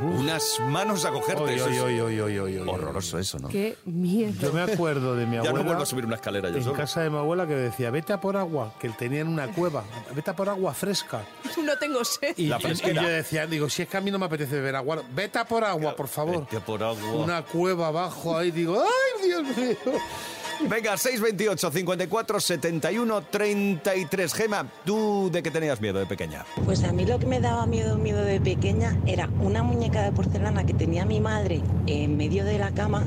Unas 0.02 0.60
manos 0.62 1.04
a 1.06 1.12
cogerte. 1.12 1.44
Oy, 1.44 1.54
eso 1.56 1.68
es 1.70 1.82
oy, 1.82 2.00
oy, 2.00 2.20
oy, 2.20 2.40
oy, 2.40 2.58
oy. 2.58 2.70
Horroroso 2.70 3.20
eso, 3.20 3.38
¿no? 3.40 3.50
Qué 3.50 3.78
miedo. 3.86 4.34
Yo 4.42 4.54
me 4.54 4.62
acuerdo 4.62 5.16
de 5.16 5.26
mi 5.26 5.34
Ya 5.34 5.40
abuela. 5.40 5.58
no 5.60 5.64
vuelvo 5.66 5.84
a 5.84 5.86
subir 5.86 6.06
una 6.06 6.16
escalera 6.16 6.50
yo 6.50 6.58
en 6.58 6.64
solo. 6.64 6.76
casa 6.78 7.02
de 7.02 7.10
mi 7.10 7.18
abuela 7.18 7.46
que 7.48 7.56
decía, 7.56 7.92
vete 7.92 8.14
a 8.14 8.22
por 8.22 8.38
agua, 8.38 8.74
que 8.80 8.90
tenía 8.90 9.22
en 9.22 9.28
una 9.28 9.48
cueva, 9.50 9.84
vete 10.16 10.32
a 10.32 10.36
por 10.36 10.50
agua 10.50 10.74
fresca. 10.74 11.22
No 11.70 11.78
tengo 11.78 12.04
sed. 12.04 12.34
Y, 12.38 12.48
La 12.48 12.58
yo 12.58 13.08
decía, 13.08 13.46
digo, 13.46 13.70
si 13.70 13.84
es 13.84 13.88
que 13.90 13.98
a 13.98 14.02
mí 14.02 14.10
no 14.10 14.18
me 14.18 14.26
apetece 14.26 14.56
beber 14.56 14.76
agua, 14.78 15.04
vete 15.14 15.38
a 15.40 15.46
por 15.46 15.64
agua, 15.64 15.96
por 15.96 16.08
favor. 16.08 16.40
Vete 16.42 16.58
a 16.58 16.60
por 16.62 16.82
agua. 16.82 17.14
Una 17.14 17.44
cueva 17.44 17.88
abajo 17.88 18.38
ahí, 18.38 18.50
digo, 18.50 18.82
¡ay, 18.82 19.28
Dios 19.28 19.44
mío! 19.58 19.78
Venga, 20.68 20.98
628 20.98 21.72
54 21.72 22.40
71 22.40 23.22
33. 23.22 24.34
Gema, 24.34 24.70
¿tú 24.86 25.30
de 25.32 25.42
qué 25.42 25.52
tenías 25.52 25.80
miedo 25.80 26.00
de 26.00 26.06
pequeña? 26.06 26.46
Pues 26.66 26.84
a 26.84 26.92
mí 26.92 27.06
lo 27.06 27.18
que 27.18 27.26
me 27.26 27.40
daba 27.40 27.66
miedo, 27.66 27.98
miedo 27.98 28.22
de 28.22 28.42
pequeña 28.42 28.98
era 29.06 29.30
una 29.40 29.64
muñeca 29.64 30.04
de 30.04 30.12
porcelana 30.12 30.66
que 30.66 30.74
tenía 30.74 31.06
mi 31.06 31.22
madre 31.22 31.62
en 31.88 32.18
medio 32.18 32.44
de 32.44 32.60
la 32.60 32.72
cama 32.72 33.04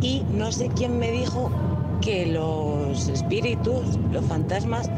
y 0.00 0.22
no 0.30 0.52
sé 0.52 0.70
quién 0.76 0.98
me 0.98 1.10
dijo 1.10 1.50
que 2.00 2.26
los 2.26 3.08
espíritus, 3.08 3.98
los 4.12 4.24
fantasmas, 4.26 4.88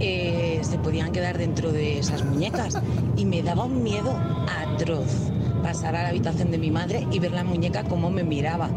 eh, 0.00 0.60
se 0.62 0.78
podían 0.78 1.12
quedar 1.12 1.36
dentro 1.36 1.72
de 1.72 1.98
esas 1.98 2.24
muñecas 2.24 2.78
y 3.16 3.24
me 3.24 3.42
daba 3.42 3.64
un 3.64 3.82
miedo 3.82 4.16
atroz 4.46 5.10
pasar 5.62 5.96
a 5.96 6.04
la 6.04 6.08
habitación 6.10 6.50
de 6.50 6.58
mi 6.58 6.70
madre 6.70 7.06
y 7.10 7.18
ver 7.18 7.32
la 7.32 7.44
muñeca 7.44 7.84
cómo 7.84 8.10
me 8.10 8.22
miraba. 8.22 8.70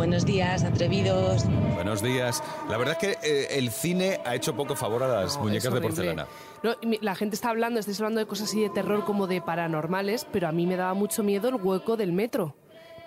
Buenos 0.00 0.24
días, 0.24 0.64
atrevidos. 0.64 1.44
Buenos 1.74 2.02
días. 2.02 2.42
La 2.70 2.78
verdad 2.78 2.96
es 2.98 3.18
que 3.18 3.18
eh, 3.22 3.58
el 3.58 3.70
cine 3.70 4.18
ha 4.24 4.34
hecho 4.34 4.56
poco 4.56 4.74
favor 4.74 5.02
a 5.02 5.08
las 5.08 5.36
No, 5.36 5.42
muñecas 5.42 5.74
de 5.74 5.78
porcelana. 5.82 6.26
No, 6.62 6.74
la 7.02 7.14
gente 7.14 7.34
está 7.34 7.50
hablando, 7.50 7.78
estáis 7.78 8.00
hablando 8.00 8.18
de 8.18 8.24
cosas 8.26 8.48
así 8.48 8.62
de 8.62 8.70
terror 8.70 9.04
como 9.04 9.26
de 9.26 9.42
paranormales, 9.42 10.26
pero 10.32 10.48
a 10.48 10.52
mí 10.52 10.64
me 10.66 10.76
daba 10.76 10.94
mucho 10.94 11.22
miedo 11.22 11.50
el 11.50 11.56
hueco 11.56 11.98
del 11.98 12.14
metro. 12.14 12.56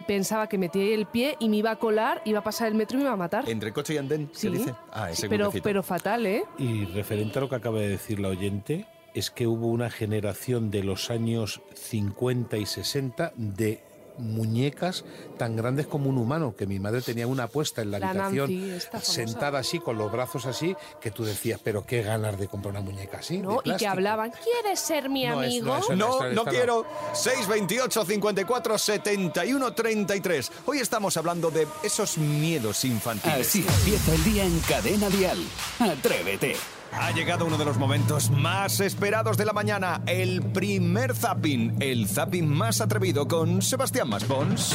Pensaba 0.06 0.48
que 0.48 0.60
metía 0.60 0.84
ahí 0.84 0.94
el 0.94 1.08
pie 1.08 1.36
y 1.40 1.50
me 1.50 1.58
iba 1.58 1.72
a 1.72 1.78
colar, 1.78 2.22
iba 2.26 2.38
a 2.40 2.44
pasar 2.44 2.68
el 2.68 2.76
metro 2.76 2.98
y 2.98 3.00
me 3.00 3.06
iba 3.06 3.14
a 3.14 3.18
matar. 3.18 3.50
¿Entre 3.50 3.74
coche 3.74 3.96
y 3.96 3.98
andén? 3.98 4.28
¿Qué 4.28 4.38
Sí. 4.38 4.50
dice? 4.50 4.76
Ah, 4.92 5.10
ese 5.10 5.28
pero, 5.28 5.52
pero 5.64 5.82
fatal, 5.82 6.28
¿eh? 6.28 6.44
Y 6.60 6.86
referente 6.86 7.40
a 7.40 7.42
lo 7.42 7.50
que 7.50 7.56
acaba 7.56 7.80
de 7.80 7.88
decir 7.88 8.20
la 8.20 8.28
oyente, 8.28 8.86
es 9.16 9.32
que 9.32 9.48
hubo 9.48 9.66
una 9.66 9.90
generación 9.90 10.70
de 10.70 10.84
los 10.84 11.10
años 11.10 11.62
50 11.74 12.58
y 12.58 12.68
60 12.68 13.34
de 13.36 13.82
muñecas 14.18 15.04
tan 15.38 15.56
grandes 15.56 15.88
como 15.88 16.10
un 16.10 16.18
humano, 16.18 16.56
que 16.58 16.66
mi 16.68 16.80
madre 16.80 17.02
tenía 17.02 17.26
una 17.28 17.48
puesta 17.48 17.82
en 17.82 17.92
la, 17.92 18.00
La 18.00 18.10
habitación, 18.10 18.70
Nancy, 18.72 18.88
sentada 19.02 19.60
así, 19.60 19.80
con 19.80 19.98
los 19.98 20.12
brazos 20.12 20.46
así, 20.46 20.76
que 21.02 21.12
tú 21.12 21.24
decías, 21.26 21.60
pero 21.64 21.86
qué 21.86 22.02
ganas 22.04 22.38
de 22.40 22.48
comprar 22.48 22.72
una 22.72 22.82
muñeca 22.82 23.18
así. 23.20 23.38
¿no? 23.40 23.54
Y 23.56 23.58
que 23.58 23.62
plástico". 23.64 23.92
hablaban, 23.92 24.32
¿quieres 24.44 24.80
ser 24.80 25.10
mi 25.10 25.26
No, 25.26 25.42
es- 25.42 25.48
amigo? 25.48 25.66
no, 25.66 25.78
eso 25.80 25.96
No, 25.96 26.06
Esta- 26.14 26.24
no 26.24 26.30
esta 26.30 26.44
no. 26.44 26.46
quiero. 26.46 26.86
628 27.14 28.06
54 28.06 28.78
71 28.78 29.74
33. 29.74 30.52
Hoy 30.66 30.80
estamos 30.80 31.18
hablando 31.18 31.50
de 31.52 31.68
esos 31.84 32.18
miedos 32.18 32.86
infantiles. 32.86 33.48
Así 33.48 33.66
empieza 33.68 34.14
el 34.14 34.24
día 34.24 34.46
en 34.46 34.60
Cadena 34.62 35.10
Dial. 35.10 35.38
Atrévete. 35.80 36.56
Ha 37.00 37.12
llegado 37.12 37.46
uno 37.46 37.58
de 37.58 37.66
los 37.66 37.78
momentos 37.78 38.30
más 38.30 38.80
esperados 38.80 39.36
de 39.38 39.46
la 39.46 39.54
mañana, 39.54 40.02
el 40.06 40.42
primer 40.42 41.16
zapping, 41.16 41.78
el 41.82 42.08
zapping 42.08 42.48
más 42.48 42.82
atrevido 42.82 43.28
con 43.28 43.62
Sebastián 43.62 44.10
Maspons. 44.10 44.74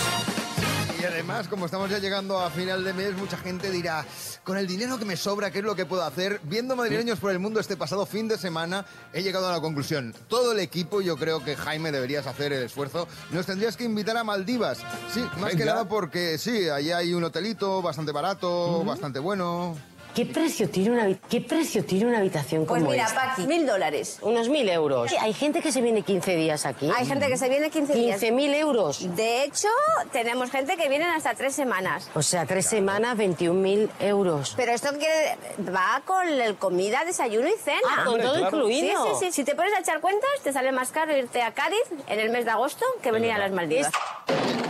Y 1.00 1.04
además, 1.04 1.46
como 1.46 1.66
estamos 1.66 1.88
ya 1.90 1.98
llegando 1.98 2.40
a 2.40 2.50
final 2.50 2.82
de 2.82 2.92
mes, 2.92 3.16
mucha 3.16 3.36
gente 3.36 3.70
dirá, 3.70 4.04
con 4.42 4.58
el 4.58 4.66
dinero 4.66 4.98
que 4.98 5.04
me 5.04 5.16
sobra, 5.16 5.52
¿qué 5.52 5.60
es 5.60 5.64
lo 5.64 5.76
que 5.76 5.86
puedo 5.86 6.02
hacer? 6.02 6.40
Viendo 6.42 6.74
madrileños 6.74 7.20
por 7.20 7.30
el 7.30 7.38
mundo 7.38 7.60
este 7.60 7.76
pasado 7.76 8.04
fin 8.04 8.26
de 8.26 8.36
semana, 8.36 8.84
he 9.12 9.22
llegado 9.22 9.48
a 9.48 9.52
la 9.52 9.60
conclusión. 9.60 10.12
Todo 10.26 10.52
el 10.52 10.58
equipo, 10.58 11.00
yo 11.00 11.16
creo 11.16 11.44
que 11.44 11.54
Jaime 11.54 11.92
deberías 11.92 12.26
hacer 12.26 12.52
el 12.52 12.64
esfuerzo, 12.64 13.06
nos 13.30 13.46
tendrías 13.46 13.76
que 13.76 13.84
invitar 13.84 14.16
a 14.16 14.24
Maldivas. 14.24 14.78
Sí, 15.14 15.24
más 15.38 15.54
que 15.54 15.64
nada 15.64 15.88
porque 15.88 16.36
sí, 16.36 16.68
allí 16.68 16.90
hay 16.90 17.14
un 17.14 17.22
hotelito 17.22 17.80
bastante 17.80 18.10
barato, 18.10 18.84
bastante 18.84 19.20
bueno. 19.20 19.76
¿Qué 20.14 20.26
precio 20.26 20.68
tiene 20.68 20.90
una, 20.90 21.16
¿qué 21.28 21.40
precio 21.40 21.84
tiene 21.84 22.06
una 22.06 22.18
habitación 22.18 22.66
Pues 22.66 22.80
como 22.80 22.90
mira, 22.92 23.04
esta? 23.06 23.28
Paqui, 23.36 23.46
mil 23.46 23.66
dólares. 23.66 24.18
Unos 24.22 24.48
mil 24.48 24.68
euros. 24.68 25.12
Hay 25.20 25.32
gente 25.32 25.60
que 25.60 25.70
se 25.70 25.80
viene 25.80 26.02
15 26.02 26.36
días 26.36 26.66
aquí. 26.66 26.90
Hay 26.96 27.06
gente 27.06 27.28
que 27.28 27.36
se 27.36 27.48
viene 27.48 27.70
15 27.70 27.94
días. 27.94 28.18
15 28.20 28.32
mil 28.32 28.52
euros. 28.54 29.14
De 29.16 29.44
hecho, 29.44 29.68
tenemos 30.12 30.50
gente 30.50 30.76
que 30.76 30.88
viene 30.88 31.04
hasta 31.04 31.34
tres 31.34 31.54
semanas. 31.54 32.10
O 32.14 32.22
sea, 32.22 32.46
tres 32.46 32.66
semanas, 32.66 33.16
21 33.16 33.60
mil 33.60 33.90
euros. 34.00 34.54
Pero 34.56 34.72
esto 34.72 34.88
quiere, 34.98 35.36
va 35.74 36.02
con 36.04 36.26
el 36.26 36.56
comida, 36.56 37.04
desayuno 37.04 37.46
y 37.48 37.58
cena. 37.62 37.78
Ah, 37.98 38.04
con 38.04 38.20
todo 38.20 38.38
incluido. 38.40 39.04
Sí, 39.04 39.10
sí, 39.20 39.26
sí. 39.26 39.32
Si 39.32 39.44
te 39.44 39.54
pones 39.54 39.72
a 39.74 39.80
echar 39.80 40.00
cuentas, 40.00 40.30
te 40.42 40.52
sale 40.52 40.72
más 40.72 40.90
caro 40.90 41.16
irte 41.16 41.42
a 41.42 41.52
Cádiz 41.54 41.78
en 42.08 42.18
el 42.18 42.30
mes 42.30 42.44
de 42.44 42.50
agosto 42.50 42.84
que 43.02 43.12
venir 43.12 43.30
a 43.32 43.38
las 43.38 43.52
Maldivas. 43.52 43.92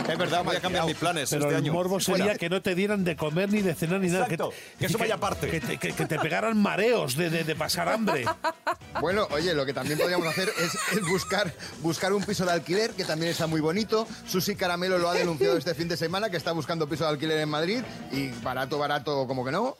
Es 0.09 0.17
verdad, 0.17 0.43
voy 0.43 0.55
a 0.55 0.59
cambiar 0.59 0.85
mis 0.85 0.95
planes 0.97 1.29
Pero 1.29 1.43
este 1.43 1.55
el 1.55 1.61
año. 1.63 1.73
morbo 1.73 1.99
sería 1.99 2.33
que 2.35 2.49
no 2.49 2.63
te 2.63 2.73
dieran 2.73 3.03
de 3.03 3.15
comer 3.15 3.51
ni 3.51 3.61
de 3.61 3.75
cenar 3.75 3.99
ni 3.99 4.07
nada. 4.07 4.23
Exacto, 4.23 4.51
que 4.79 4.87
eso 4.87 4.97
vaya 4.97 5.17
aparte. 5.31 5.49
Que 5.49 5.59
te, 5.61 5.77
que- 5.77 5.93
que 5.93 6.05
te 6.05 6.19
pegaran 6.19 6.61
mareos 6.61 7.15
de, 7.15 7.29
de- 7.29 7.43
de 7.43 7.55
pasar 7.55 7.89
hambre. 7.89 8.25
Bueno, 9.01 9.27
oye, 9.31 9.53
lo 9.53 9.65
que 9.65 9.73
también 9.73 9.97
podríamos 9.99 10.27
hacer 10.27 10.51
es, 10.59 10.75
es 10.97 11.07
buscar, 11.07 11.53
buscar 11.81 12.11
un 12.13 12.23
piso 12.23 12.45
de 12.45 12.51
alquiler, 12.51 12.91
que 12.91 13.05
también 13.05 13.31
está 13.31 13.47
muy 13.47 13.61
bonito. 13.61 14.07
Susi 14.27 14.55
Caramelo 14.55 14.97
lo 14.97 15.09
ha 15.09 15.13
denunciado 15.13 15.57
este 15.57 15.73
fin 15.75 15.87
de 15.87 15.97
semana, 15.97 16.29
que 16.29 16.37
está 16.37 16.51
buscando 16.51 16.87
piso 16.89 17.03
de 17.05 17.11
alquiler 17.11 17.39
en 17.39 17.49
Madrid, 17.49 17.81
y 18.11 18.29
barato, 18.43 18.77
barato, 18.77 19.25
como 19.27 19.45
que 19.45 19.51
no. 19.51 19.75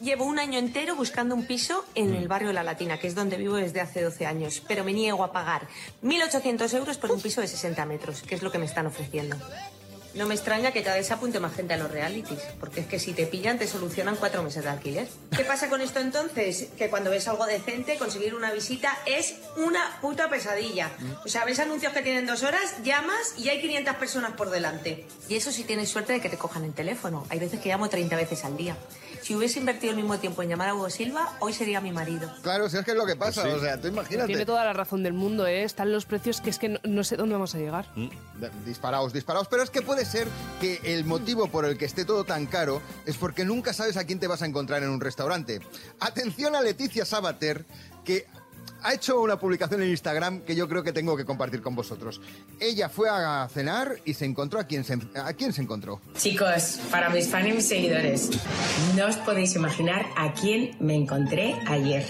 Llevo 0.00 0.24
un 0.26 0.38
año 0.38 0.58
entero 0.58 0.94
buscando 0.94 1.34
un 1.34 1.46
piso 1.46 1.82
en 1.94 2.14
el 2.14 2.28
barrio 2.28 2.48
de 2.48 2.54
La 2.54 2.62
Latina, 2.62 2.98
que 2.98 3.06
es 3.06 3.14
donde 3.14 3.38
vivo 3.38 3.56
desde 3.56 3.80
hace 3.80 4.02
12 4.02 4.26
años, 4.26 4.62
pero 4.68 4.84
me 4.84 4.92
niego 4.92 5.24
a 5.24 5.32
pagar 5.32 5.68
1.800 6.02 6.74
euros 6.74 6.98
por 6.98 7.10
un 7.12 7.20
piso 7.22 7.40
de 7.40 7.48
60 7.48 7.86
metros, 7.86 8.20
que 8.22 8.34
es 8.34 8.42
lo 8.42 8.52
que 8.52 8.58
me 8.58 8.66
están 8.66 8.86
ofreciendo. 8.86 9.36
No 10.16 10.26
me 10.26 10.34
extraña 10.34 10.72
que 10.72 10.82
cada 10.82 10.96
vez 10.96 11.06
se 11.06 11.12
apunte 11.12 11.40
más 11.40 11.54
gente 11.54 11.74
a 11.74 11.76
los 11.76 11.90
realities, 11.90 12.40
porque 12.58 12.80
es 12.80 12.86
que 12.86 12.98
si 12.98 13.12
te 13.12 13.26
pillan 13.26 13.58
te 13.58 13.68
solucionan 13.68 14.16
cuatro 14.16 14.42
meses 14.42 14.64
de 14.64 14.70
alquiler. 14.70 15.08
¿Qué 15.36 15.44
pasa 15.44 15.68
con 15.68 15.82
esto 15.82 16.00
entonces? 16.00 16.68
Que 16.78 16.88
cuando 16.88 17.10
ves 17.10 17.28
algo 17.28 17.44
decente, 17.44 17.98
conseguir 17.98 18.34
una 18.34 18.50
visita 18.50 18.96
es 19.04 19.34
una 19.58 19.98
puta 20.00 20.30
pesadilla. 20.30 20.90
O 21.24 21.28
sea, 21.28 21.44
ves 21.44 21.58
anuncios 21.60 21.92
que 21.92 22.00
tienen 22.00 22.24
dos 22.24 22.44
horas, 22.44 22.82
llamas 22.82 23.34
y 23.36 23.50
hay 23.50 23.60
500 23.60 23.96
personas 23.96 24.32
por 24.32 24.48
delante. 24.48 25.06
Y 25.28 25.36
eso 25.36 25.52
si 25.52 25.64
tienes 25.64 25.90
suerte 25.90 26.14
de 26.14 26.20
que 26.20 26.30
te 26.30 26.38
cojan 26.38 26.64
el 26.64 26.72
teléfono. 26.72 27.26
Hay 27.28 27.38
veces 27.38 27.60
que 27.60 27.68
llamo 27.68 27.90
30 27.90 28.16
veces 28.16 28.42
al 28.44 28.56
día. 28.56 28.74
Si 29.26 29.34
hubiese 29.34 29.58
invertido 29.58 29.90
el 29.90 29.96
mismo 29.96 30.16
tiempo 30.18 30.40
en 30.42 30.50
llamar 30.50 30.68
a 30.68 30.74
Hugo 30.76 30.88
Silva, 30.88 31.32
hoy 31.40 31.52
sería 31.52 31.80
mi 31.80 31.90
marido. 31.90 32.32
Claro, 32.42 32.68
si 32.70 32.76
es 32.76 32.84
que 32.84 32.92
es 32.92 32.96
lo 32.96 33.04
que 33.06 33.16
pasa, 33.16 33.40
Pues 33.42 33.54
sí. 33.54 33.58
o 33.58 33.60
sea, 33.60 33.80
tú 33.80 33.88
imagínate. 33.88 34.28
Tiene 34.28 34.46
toda 34.46 34.64
la 34.64 34.72
razón 34.72 35.02
del 35.02 35.14
mundo, 35.14 35.48
¿eh? 35.48 35.64
Están 35.64 35.90
los 35.90 36.04
precios 36.06 36.40
que 36.40 36.48
es 36.50 36.60
que 36.60 36.68
no, 36.68 36.78
no 36.84 37.02
sé 37.02 37.16
dónde 37.16 37.32
vamos 37.32 37.52
a 37.56 37.58
llegar. 37.58 37.92
De- 37.96 38.50
Disparaos, 38.64 39.12
disparaos. 39.12 39.48
Pero 39.48 39.64
es 39.64 39.70
que 39.70 39.82
puede 39.82 40.04
ser 40.04 40.28
que 40.60 40.80
el 40.84 41.04
motivo 41.04 41.48
por 41.48 41.64
el 41.64 41.76
que 41.76 41.86
esté 41.86 42.04
todo 42.04 42.22
tan 42.22 42.46
caro 42.46 42.80
es 43.04 43.16
porque 43.16 43.44
nunca 43.44 43.72
sabes 43.72 43.96
a 43.96 44.04
quién 44.04 44.20
te 44.20 44.28
vas 44.28 44.42
a 44.42 44.46
encontrar 44.46 44.84
en 44.84 44.90
un 44.90 45.00
restaurante. 45.00 45.60
Atención 45.98 46.54
a 46.54 46.60
Leticia 46.62 47.04
Sabater, 47.04 47.66
que 48.04 48.28
ha 48.82 48.94
hecho 48.94 49.20
una 49.20 49.38
publicación 49.38 49.82
en 49.82 49.90
Instagram 49.90 50.40
que 50.40 50.54
yo 50.54 50.68
creo 50.68 50.82
que 50.82 50.92
tengo 50.92 51.16
que 51.16 51.24
compartir 51.24 51.62
con 51.62 51.74
vosotros. 51.74 52.20
Ella 52.60 52.88
fue 52.88 53.08
a 53.10 53.48
cenar 53.52 53.96
y 54.04 54.14
se 54.14 54.24
encontró 54.24 54.60
a 54.60 54.64
quién 54.64 54.84
se, 54.84 54.98
a 55.14 55.32
quién 55.32 55.52
se 55.52 55.62
encontró. 55.62 56.00
Chicos, 56.16 56.80
para 56.90 57.10
mis 57.10 57.28
fans 57.28 57.48
y 57.48 57.52
mis 57.52 57.68
seguidores, 57.68 58.30
no 58.96 59.06
os 59.06 59.16
podéis 59.16 59.56
imaginar 59.56 60.06
a 60.16 60.32
quién 60.34 60.76
me 60.80 60.94
encontré 60.94 61.54
ayer. 61.66 62.04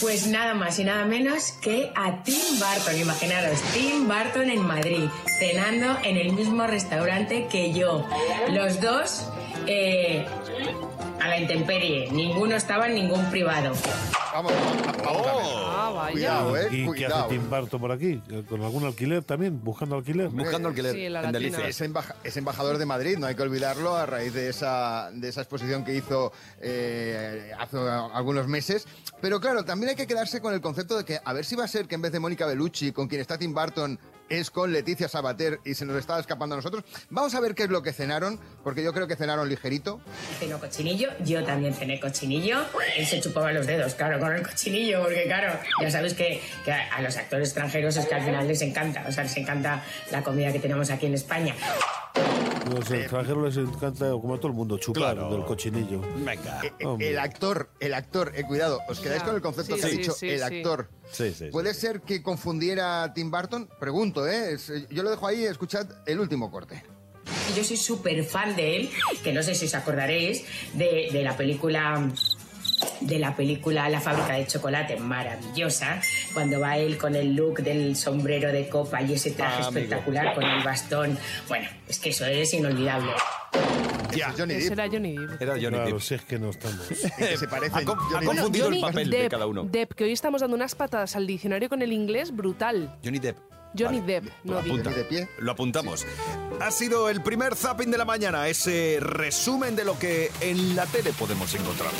Pues 0.00 0.26
nada 0.28 0.54
más 0.54 0.78
y 0.78 0.84
nada 0.84 1.04
menos 1.04 1.52
que 1.60 1.92
a 1.94 2.22
Tim 2.22 2.58
Burton. 2.58 2.98
Imaginaros, 2.98 3.60
Tim 3.74 4.08
Burton 4.08 4.48
en 4.48 4.62
Madrid, 4.66 5.10
cenando 5.38 5.98
en 6.02 6.16
el 6.16 6.32
mismo 6.32 6.66
restaurante 6.66 7.46
que 7.48 7.74
yo. 7.74 8.08
Los 8.48 8.80
dos 8.80 9.26
eh, 9.66 10.26
a 11.20 11.28
la 11.28 11.38
intemperie. 11.38 12.10
Ninguno 12.10 12.56
estaba 12.56 12.86
en 12.88 12.94
ningún 12.94 13.24
privado. 13.30 13.72
Vamos, 14.32 14.52
vamos. 15.04 15.26
Ah, 15.66 15.90
Vaya. 15.94 16.12
Cuidado, 16.12 16.56
eh, 16.56 16.68
¿Y 16.70 16.76
qué 16.80 16.86
cuidado. 16.86 17.24
hace 17.24 17.28
Tim 17.34 17.50
Burton 17.50 17.80
por 17.80 17.92
aquí? 17.92 18.22
¿Con 18.48 18.62
algún 18.62 18.84
alquiler 18.84 19.24
también? 19.24 19.62
¿Buscando 19.62 19.96
alquiler? 19.96 20.28
Buscando 20.28 20.68
alquiler 20.68 20.92
Sí, 20.94 21.04
en 21.04 21.90
embaja- 21.90 22.14
es 22.22 22.36
embajador 22.36 22.78
de 22.78 22.86
Madrid, 22.86 23.18
no 23.18 23.26
hay 23.26 23.34
que 23.34 23.42
olvidarlo, 23.42 23.96
a 23.96 24.06
raíz 24.06 24.32
de 24.32 24.48
esa, 24.48 25.10
de 25.12 25.28
esa 25.28 25.40
exposición 25.42 25.84
que 25.84 25.94
hizo 25.94 26.32
eh, 26.60 27.50
hace 27.58 27.76
algunos 27.78 28.46
meses. 28.46 28.86
Pero 29.20 29.40
claro, 29.40 29.64
también 29.64 29.90
hay 29.90 29.96
que 29.96 30.06
quedarse 30.06 30.40
con 30.40 30.54
el 30.54 30.60
concepto 30.60 30.96
de 30.96 31.04
que 31.04 31.18
a 31.22 31.32
ver 31.32 31.44
si 31.44 31.56
va 31.56 31.64
a 31.64 31.68
ser 31.68 31.86
que 31.86 31.96
en 31.96 32.02
vez 32.02 32.12
de 32.12 32.20
Mónica 32.20 32.46
Bellucci, 32.46 32.92
con 32.92 33.08
quien 33.08 33.20
está 33.20 33.36
Tim 33.36 33.52
Burton, 33.52 33.98
es 34.30 34.50
con 34.50 34.72
Leticia 34.72 35.08
Sabater 35.08 35.60
y 35.64 35.74
se 35.74 35.84
nos 35.84 35.96
está 35.96 36.18
escapando 36.18 36.54
a 36.54 36.58
nosotros. 36.58 36.84
Vamos 37.10 37.34
a 37.34 37.40
ver 37.40 37.54
qué 37.54 37.64
es 37.64 37.70
lo 37.70 37.82
que 37.82 37.92
cenaron, 37.92 38.40
porque 38.64 38.82
yo 38.82 38.92
creo 38.94 39.06
que 39.06 39.16
cenaron 39.16 39.48
ligerito. 39.48 40.00
Cenó 40.38 40.58
cochinillo, 40.58 41.10
yo 41.24 41.44
también 41.44 41.74
cené 41.74 42.00
cochinillo. 42.00 42.64
Él 42.96 43.06
se 43.06 43.20
chupaba 43.20 43.52
los 43.52 43.66
dedos, 43.66 43.94
claro, 43.94 44.18
con 44.18 44.32
el 44.32 44.42
cochinillo, 44.42 45.02
porque 45.02 45.24
claro, 45.24 45.58
ya 45.82 45.90
sabes 45.90 46.14
que, 46.14 46.40
que 46.64 46.72
a 46.72 47.02
los 47.02 47.16
actores 47.16 47.48
extranjeros 47.48 47.96
es 47.96 48.06
que 48.06 48.14
al 48.14 48.24
final 48.24 48.46
les 48.46 48.62
encanta, 48.62 49.04
o 49.06 49.12
sea, 49.12 49.24
les 49.24 49.36
encanta 49.36 49.84
la 50.10 50.22
comida 50.22 50.52
que 50.52 50.60
tenemos 50.60 50.90
aquí 50.90 51.06
en 51.06 51.14
España. 51.14 51.54
Los 52.74 52.88
extranjeros 52.90 53.56
les 53.56 53.66
encanta, 53.68 54.10
como 54.10 54.34
a 54.34 54.36
todo 54.38 54.48
el 54.48 54.54
mundo, 54.54 54.78
chupar 54.78 55.14
Claro. 55.14 55.30
del 55.34 55.44
cochinillo. 55.44 56.00
Venga. 56.18 56.60
Eh, 56.62 56.72
eh, 56.78 56.86
Hombre. 56.86 57.10
El 57.10 57.18
actor, 57.18 57.70
el 57.80 57.94
actor, 57.94 58.32
eh, 58.36 58.44
cuidado, 58.44 58.80
os 58.88 59.00
quedáis 59.00 59.20
Ya. 59.22 59.26
con 59.26 59.34
el 59.36 59.42
concepto 59.42 59.74
Sí, 59.74 59.80
que 59.80 59.86
ha 59.86 59.90
sí, 59.90 59.96
dicho 59.96 60.12
sí, 60.12 60.28
el 60.28 60.38
sí. 60.38 60.44
actor. 60.44 60.88
Sí, 61.10 61.28
sí, 61.30 61.34
sí. 61.34 61.46
¿Puede 61.50 61.74
ser 61.74 62.02
que 62.02 62.22
confundiera 62.22 63.02
a 63.02 63.12
Tim 63.14 63.30
Burton? 63.30 63.68
Pregunto, 63.80 64.26
¿eh? 64.28 64.52
Es- 64.52 64.70
eh, 64.70 64.86
yo 64.90 65.02
lo 65.02 65.10
dejo 65.10 65.26
ahí, 65.26 65.44
escuchad 65.44 65.86
el 66.06 66.20
último 66.20 66.50
corte. 66.50 66.82
Yo 67.56 67.64
soy 67.64 67.76
súper 67.76 68.22
fan 68.24 68.54
de 68.54 68.76
él, 68.76 68.90
que 69.24 69.32
no 69.32 69.42
sé 69.42 69.54
si 69.56 69.66
os 69.66 69.74
acordaréis, 69.74 70.44
de, 70.74 71.08
de 71.12 71.22
la 71.24 71.36
película 71.36 72.08
de 73.00 73.18
la 73.18 73.34
película 73.34 73.88
La 73.88 74.00
fábrica 74.00 74.34
de 74.34 74.46
chocolate, 74.46 74.96
maravillosa, 74.98 76.00
cuando 76.34 76.60
va 76.60 76.76
él 76.78 76.98
con 76.98 77.14
el 77.14 77.34
look 77.34 77.62
del 77.62 77.96
sombrero 77.96 78.52
de 78.52 78.68
copa 78.68 79.02
y 79.02 79.14
ese 79.14 79.30
traje 79.32 79.62
Ah, 79.62 79.66
amigo. 79.66 79.80
espectacular 79.80 80.34
con 80.34 80.44
el 80.44 80.62
bastón. 80.62 81.18
Bueno, 81.48 81.68
es 81.88 81.98
que 81.98 82.10
eso 82.10 82.26
es 82.26 82.52
inolvidable. 82.54 83.10
Ya, 84.14 84.32
Johnny 84.36 84.54
Depp. 84.54 84.72
era 84.72 84.88
Johnny 84.88 85.16
Depp. 85.16 85.42
Era 85.42 85.52
Johnny 85.54 85.68
Claro, 85.68 85.86
Depp. 85.86 86.00
si 86.00 86.14
es 86.14 86.22
que 86.22 86.38
no 86.38 86.50
estamos. 86.50 86.86
que 87.18 87.36
se 87.36 87.48
parecen. 87.48 87.78
Ha, 87.78 88.18
ha 88.18 88.24
confundido 88.24 88.64
Johnny 88.66 88.76
el 88.78 88.82
papel 88.82 89.10
de 89.10 89.18
Depp, 89.22 89.30
cada 89.30 89.46
uno. 89.46 89.64
Depp, 89.64 89.92
que 89.94 90.04
hoy 90.04 90.12
estamos 90.12 90.40
dando 90.40 90.56
unas 90.56 90.74
patadas 90.74 91.14
al 91.16 91.26
diccionario 91.26 91.68
con 91.68 91.80
el 91.82 91.92
inglés 91.92 92.34
brutal. 92.34 92.96
Johnny 93.04 93.18
Depp. 93.18 93.38
Johnny 93.78 94.00
Vale. 94.00 94.12
Depp, 94.14 94.24
no 94.42 94.54
Lo 94.54 94.58
apunta. 94.58 94.90
Johnny 94.90 94.96
de 94.96 95.04
pie. 95.04 95.28
Lo 95.38 95.52
apuntamos. 95.52 96.04
Ha 96.60 96.70
sido 96.72 97.08
el 97.08 97.22
primer 97.22 97.54
zapping 97.54 97.90
de 97.92 97.98
la 97.98 98.04
mañana, 98.04 98.48
ese 98.48 98.98
resumen 99.00 99.76
de 99.76 99.84
lo 99.84 99.96
que 99.96 100.28
en 100.40 100.74
la 100.74 100.86
tele 100.86 101.12
podemos 101.12 101.54
encontrar. 101.54 101.92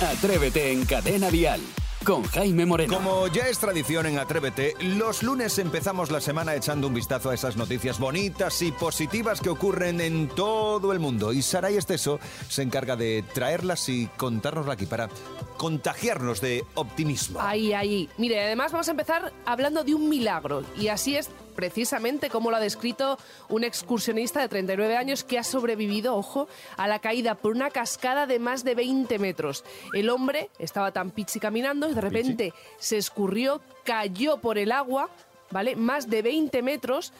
Atrévete 0.00 0.70
en 0.70 0.84
Cadena 0.86 1.28
Dial 1.28 1.60
con 2.04 2.22
Jaime 2.22 2.64
Moreno. 2.64 2.94
Como 2.94 3.26
ya 3.26 3.48
es 3.48 3.58
tradición 3.58 4.06
en 4.06 4.20
Atrévete, 4.20 4.74
los 4.80 5.24
lunes 5.24 5.58
empezamos 5.58 6.12
la 6.12 6.20
semana 6.20 6.54
echando 6.54 6.86
un 6.86 6.94
vistazo 6.94 7.30
a 7.30 7.34
esas 7.34 7.56
noticias 7.56 7.98
bonitas 7.98 8.62
y 8.62 8.70
positivas 8.70 9.40
que 9.40 9.50
ocurren 9.50 10.00
en 10.00 10.28
todo 10.28 10.92
el 10.92 11.00
mundo. 11.00 11.32
Y 11.32 11.42
Saray 11.42 11.76
Esteso 11.76 12.20
se 12.48 12.62
encarga 12.62 12.94
de 12.94 13.24
traerlas 13.34 13.88
y 13.88 14.06
contárnoslas 14.16 14.74
aquí 14.74 14.86
para 14.86 15.08
contagiarnos 15.56 16.40
de 16.40 16.64
optimismo. 16.76 17.40
Ahí, 17.40 17.72
ahí. 17.72 18.08
Mire, 18.18 18.44
además 18.44 18.70
vamos 18.70 18.86
a 18.86 18.92
empezar 18.92 19.32
hablando 19.44 19.82
de 19.82 19.96
un 19.96 20.08
milagro. 20.08 20.62
Y 20.78 20.88
así 20.88 21.16
es 21.16 21.28
precisamente 21.58 22.30
como 22.30 22.52
lo 22.52 22.56
ha 22.56 22.60
descrito 22.60 23.18
un 23.48 23.64
excursionista 23.64 24.40
de 24.40 24.48
39 24.48 24.96
años 24.96 25.24
que 25.24 25.40
ha 25.40 25.42
sobrevivido, 25.42 26.14
ojo, 26.14 26.46
a 26.76 26.86
la 26.86 27.00
caída 27.00 27.34
por 27.34 27.50
una 27.50 27.70
cascada 27.70 28.28
de 28.28 28.38
más 28.38 28.62
de 28.62 28.76
20 28.76 29.18
metros. 29.18 29.64
El 29.92 30.08
hombre 30.08 30.50
estaba 30.60 30.92
tan 30.92 31.10
pichi 31.10 31.40
caminando 31.40 31.90
y 31.90 31.94
de 31.94 32.00
repente 32.00 32.54
se 32.78 32.96
escurrió, 32.96 33.60
cayó 33.82 34.36
por 34.36 34.56
el 34.56 34.70
agua. 34.70 35.10
¿Vale? 35.50 35.76
Más 35.76 36.10
de 36.10 36.20
20 36.22 36.62
metros, 36.62 37.12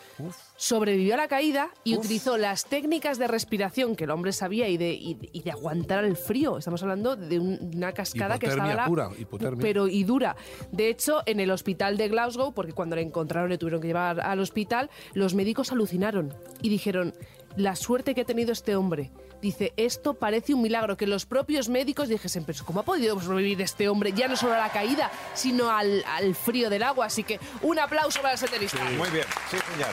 sobrevivió 0.56 1.14
a 1.14 1.16
la 1.16 1.28
caída 1.28 1.70
y 1.84 1.96
utilizó 1.96 2.36
las 2.36 2.64
técnicas 2.66 3.18
de 3.18 3.26
respiración 3.26 3.96
que 3.96 4.04
el 4.04 4.10
hombre 4.10 4.32
sabía 4.32 4.68
y 4.68 4.76
de, 4.76 4.92
y, 4.92 5.16
y 5.32 5.42
de 5.42 5.50
aguantar 5.50 6.04
el 6.04 6.16
frío. 6.16 6.58
Estamos 6.58 6.82
hablando 6.82 7.16
de 7.16 7.38
un- 7.38 7.70
una 7.74 7.92
cascada 7.92 8.38
que 8.38 8.46
estaba... 8.46 8.74
la- 8.74 8.86
pura, 8.86 9.10
hipotermia. 9.18 9.62
Pero 9.62 9.88
y 9.88 10.04
dura. 10.04 10.36
De 10.72 10.88
hecho, 10.88 11.22
en 11.26 11.40
el 11.40 11.50
hospital 11.50 11.96
de 11.96 12.08
Glasgow, 12.08 12.52
porque 12.52 12.72
cuando 12.72 12.96
le 12.96 13.02
encontraron 13.02 13.48
le 13.48 13.58
tuvieron 13.58 13.80
que 13.80 13.86
llevar 13.88 14.20
al 14.20 14.40
hospital, 14.40 14.90
los 15.14 15.34
médicos 15.34 15.72
alucinaron 15.72 16.34
y 16.60 16.68
dijeron, 16.68 17.14
la 17.56 17.76
suerte 17.76 18.14
que 18.14 18.20
ha 18.20 18.24
tenido 18.26 18.52
este 18.52 18.76
hombre. 18.76 19.10
Dice, 19.40 19.72
esto 19.76 20.14
parece 20.14 20.52
un 20.54 20.62
milagro, 20.62 20.96
que 20.96 21.06
los 21.06 21.24
propios 21.26 21.68
médicos 21.68 22.08
dijesen, 22.08 22.44
pero 22.44 22.58
¿cómo 22.64 22.80
ha 22.80 22.82
podido 22.82 23.20
sobrevivir 23.20 23.60
este 23.62 23.88
hombre 23.88 24.12
ya 24.12 24.26
no 24.26 24.36
solo 24.36 24.54
a 24.54 24.58
la 24.58 24.70
caída, 24.72 25.10
sino 25.34 25.70
al, 25.70 26.04
al 26.06 26.34
frío 26.34 26.68
del 26.70 26.82
agua? 26.82 27.06
Así 27.06 27.22
que 27.22 27.38
un 27.62 27.78
aplauso 27.78 28.20
para 28.20 28.32
el 28.32 28.38
senderista. 28.38 28.82
Muy 28.96 29.08
bien, 29.10 29.24
sí, 29.50 29.56
señor. 29.72 29.90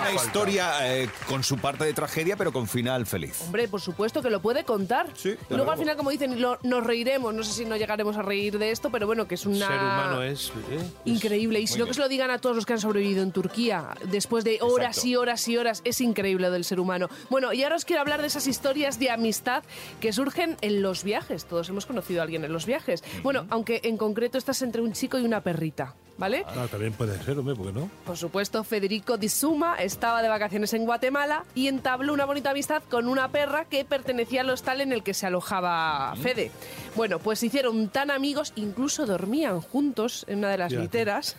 Una 0.00 0.12
historia 0.12 0.94
eh, 0.96 1.08
con 1.28 1.44
su 1.44 1.58
parte 1.58 1.84
de 1.84 1.92
tragedia, 1.92 2.36
pero 2.36 2.52
con 2.52 2.66
final 2.66 3.06
feliz. 3.06 3.40
Hombre, 3.42 3.68
por 3.68 3.80
supuesto 3.80 4.20
que 4.22 4.30
lo 4.30 4.40
puede 4.42 4.64
contar. 4.64 5.06
Sí, 5.14 5.28
Luego 5.48 5.56
luego. 5.56 5.70
al 5.72 5.78
final, 5.78 5.96
como 5.96 6.10
dicen, 6.10 6.40
lo- 6.40 6.58
nos 6.64 6.84
reiremos. 6.84 7.32
No 7.34 7.44
sé 7.44 7.52
si 7.52 7.64
no 7.64 7.76
llegaremos 7.76 8.16
a 8.16 8.22
reír 8.22 8.58
de 8.58 8.70
esto, 8.72 8.90
pero 8.90 9.06
bueno, 9.06 9.28
que 9.28 9.36
es 9.36 9.46
una... 9.46 9.66
Ser 9.68 9.76
humano 9.80 10.22
es... 10.22 10.48
¿eh? 10.70 10.80
Increíble. 11.04 11.60
Y 11.60 11.66
si 11.66 11.78
no, 11.78 11.86
que 11.86 11.94
se 11.94 12.00
lo 12.00 12.08
digan 12.08 12.30
a 12.30 12.38
todos 12.38 12.56
los 12.56 12.66
que 12.66 12.72
han 12.72 12.80
sobrevivido 12.80 13.22
en 13.22 13.30
Turquía, 13.32 13.90
después 14.10 14.42
de 14.44 14.58
horas 14.60 14.88
Exacto. 14.96 15.08
y 15.08 15.16
horas 15.16 15.48
y 15.48 15.56
horas, 15.56 15.82
es 15.84 16.00
increíble 16.00 16.46
lo 16.48 16.52
del 16.52 16.64
ser 16.64 16.80
humano. 16.80 17.08
Bueno, 17.30 17.52
y 17.52 17.62
ahora 17.62 17.76
os 17.76 17.84
quiero 17.84 18.00
hablar 18.00 18.20
de 18.22 18.26
esas 18.26 18.46
historias 18.46 18.87
de 18.96 19.10
amistad 19.10 19.62
que 20.00 20.12
surgen 20.12 20.56
en 20.62 20.80
los 20.82 21.04
viajes. 21.04 21.44
Todos 21.44 21.68
hemos 21.68 21.84
conocido 21.86 22.20
a 22.20 22.24
alguien 22.24 22.44
en 22.44 22.52
los 22.52 22.64
viajes. 22.64 23.04
Bueno, 23.22 23.46
aunque 23.50 23.80
en 23.84 23.96
concreto 23.96 24.38
estás 24.38 24.62
entre 24.62 24.80
un 24.80 24.92
chico 24.92 25.18
y 25.18 25.24
una 25.24 25.42
perrita, 25.42 25.94
¿vale? 26.16 26.44
Ah, 26.46 26.66
también 26.70 26.92
puede 26.92 27.22
ser, 27.22 27.38
hombre, 27.38 27.54
¿por 27.54 27.66
qué 27.66 27.72
no? 27.72 27.90
Por 28.06 28.16
supuesto, 28.16 28.64
Federico 28.64 29.18
Di 29.18 29.28
Suma 29.28 29.76
estaba 29.76 30.22
de 30.22 30.28
vacaciones 30.28 30.72
en 30.72 30.84
Guatemala 30.84 31.44
y 31.54 31.68
entabló 31.68 32.12
una 32.12 32.24
bonita 32.24 32.50
amistad 32.50 32.82
con 32.90 33.08
una 33.08 33.28
perra 33.28 33.66
que 33.66 33.84
pertenecía 33.84 34.40
al 34.40 34.50
hostal 34.50 34.80
en 34.80 34.92
el 34.92 35.02
que 35.02 35.14
se 35.14 35.26
alojaba 35.26 36.14
Fede. 36.16 36.50
Bueno, 36.96 37.18
pues 37.18 37.40
se 37.40 37.46
hicieron 37.46 37.88
tan 37.88 38.10
amigos, 38.10 38.52
incluso 38.56 39.06
dormían 39.06 39.60
juntos 39.60 40.24
en 40.28 40.38
una 40.38 40.50
de 40.50 40.58
las 40.58 40.72
literas, 40.72 41.36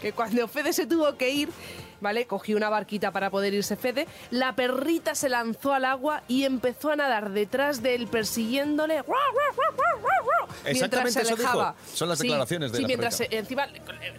que 0.00 0.12
cuando 0.12 0.48
Fede 0.48 0.72
se 0.72 0.86
tuvo 0.86 1.16
que 1.16 1.30
ir, 1.30 1.48
¿vale? 2.00 2.26
Cogió 2.26 2.56
una 2.56 2.68
barquita 2.68 3.10
para 3.10 3.30
poder 3.30 3.54
irse 3.54 3.76
Fede, 3.76 4.06
la 4.30 4.54
perrita 4.54 5.14
se 5.14 5.28
lanzó 5.28 5.72
al 5.74 5.84
agua 5.84 6.22
y 6.28 6.44
empezó 6.44 6.90
a 6.90 6.96
nadar 6.96 7.30
detrás 7.30 7.82
de 7.82 7.94
él 7.94 8.06
persiguiéndole. 8.08 9.02
mientras 10.64 10.66
Exactamente 10.66 11.12
se 11.12 11.20
eso 11.22 11.36
dijo. 11.36 11.48
alejaba. 11.50 11.74
Son 11.94 12.08
las 12.08 12.18
Sí, 12.18 12.26
declaraciones 12.26 12.72
de 12.72 12.76
sí, 12.76 12.82
la 12.82 12.86
mientras 12.88 13.16
se- 13.16 13.28
encima 13.30 13.66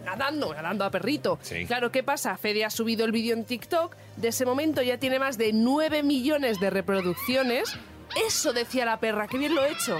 nadando, 0.05 0.53
nadando 0.53 0.85
a 0.85 0.89
perrito. 0.89 1.39
Sí. 1.41 1.65
Claro, 1.65 1.91
¿qué 1.91 2.03
pasa? 2.03 2.37
Fede 2.37 2.65
ha 2.65 2.69
subido 2.69 3.05
el 3.05 3.11
vídeo 3.11 3.33
en 3.33 3.45
TikTok. 3.45 3.95
De 4.17 4.29
ese 4.29 4.45
momento 4.45 4.81
ya 4.81 4.97
tiene 4.97 5.19
más 5.19 5.37
de 5.37 5.51
9 5.53 6.03
millones 6.03 6.59
de 6.59 6.69
reproducciones. 6.69 7.73
Eso 8.27 8.51
decía 8.53 8.85
la 8.85 8.99
perra, 8.99 9.27
qué 9.27 9.37
bien 9.37 9.55
lo 9.55 9.63
he 9.63 9.71
hecho. 9.71 9.97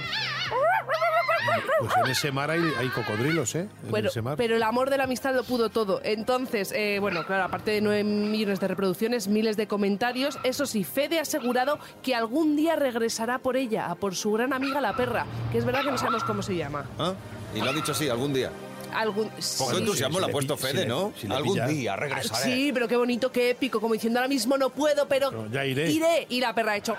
Pues 1.80 1.92
en 2.04 2.10
ese 2.10 2.32
mar 2.32 2.50
hay, 2.50 2.60
hay 2.78 2.88
cocodrilos, 2.88 3.54
¿eh? 3.54 3.68
En 3.84 3.90
Bueno, 3.90 4.08
ese 4.08 4.22
mar. 4.22 4.36
pero 4.36 4.56
el 4.56 4.62
amor 4.62 4.90
de 4.90 4.98
la 4.98 5.04
amistad 5.04 5.34
lo 5.34 5.44
pudo 5.44 5.70
todo. 5.70 6.00
Entonces, 6.04 6.72
eh, 6.74 6.98
bueno, 7.00 7.24
claro, 7.26 7.44
aparte 7.44 7.70
de 7.72 7.80
9 7.80 8.04
millones 8.04 8.60
de 8.60 8.68
reproducciones, 8.68 9.28
miles 9.28 9.56
de 9.56 9.66
comentarios. 9.66 10.38
Eso 10.44 10.66
sí, 10.66 10.84
Fede 10.84 11.18
ha 11.18 11.22
asegurado 11.22 11.78
que 12.02 12.14
algún 12.14 12.56
día 12.56 12.76
regresará 12.76 13.38
por 13.38 13.56
ella, 13.56 13.90
a 13.90 13.94
por 13.94 14.14
su 14.14 14.32
gran 14.32 14.52
amiga 14.52 14.80
la 14.80 14.94
perra, 14.96 15.26
que 15.50 15.58
es 15.58 15.64
verdad 15.64 15.82
que 15.84 15.90
no 15.90 15.98
sabemos 15.98 16.24
cómo 16.24 16.42
se 16.42 16.54
llama. 16.56 16.84
¿Ah? 16.98 17.14
Y 17.54 17.60
lo 17.60 17.70
ha 17.70 17.72
dicho 17.72 17.92
así, 17.92 18.08
algún 18.08 18.32
día. 18.32 18.50
Algún... 18.94 19.28
Poco 19.30 19.40
sí. 19.70 19.76
entusiasmo 19.78 20.18
si 20.18 20.24
le 20.24 20.30
ha 20.30 20.32
puesto 20.32 20.56
Fede, 20.56 20.84
¿no? 20.86 21.12
si 21.18 21.26
le 21.26 21.34
algún 21.34 21.54
pilla. 21.54 21.66
día 21.66 21.96
regresaré. 21.96 22.44
Sí, 22.44 22.70
pero 22.74 22.86
qué 22.88 22.96
bonito, 22.96 23.32
qué 23.32 23.50
épico, 23.50 23.80
como 23.80 23.94
diciendo 23.94 24.18
ahora 24.18 24.28
mismo 24.28 24.58
no 24.58 24.68
puedo, 24.70 25.08
pero, 25.08 25.30
Pero 25.30 25.50
ya 25.50 25.64
iré. 25.64 25.90
iré. 25.90 26.26
Y 26.28 26.40
la 26.40 26.54
perra 26.54 26.72
ha 26.72 26.76
hecho... 26.76 26.94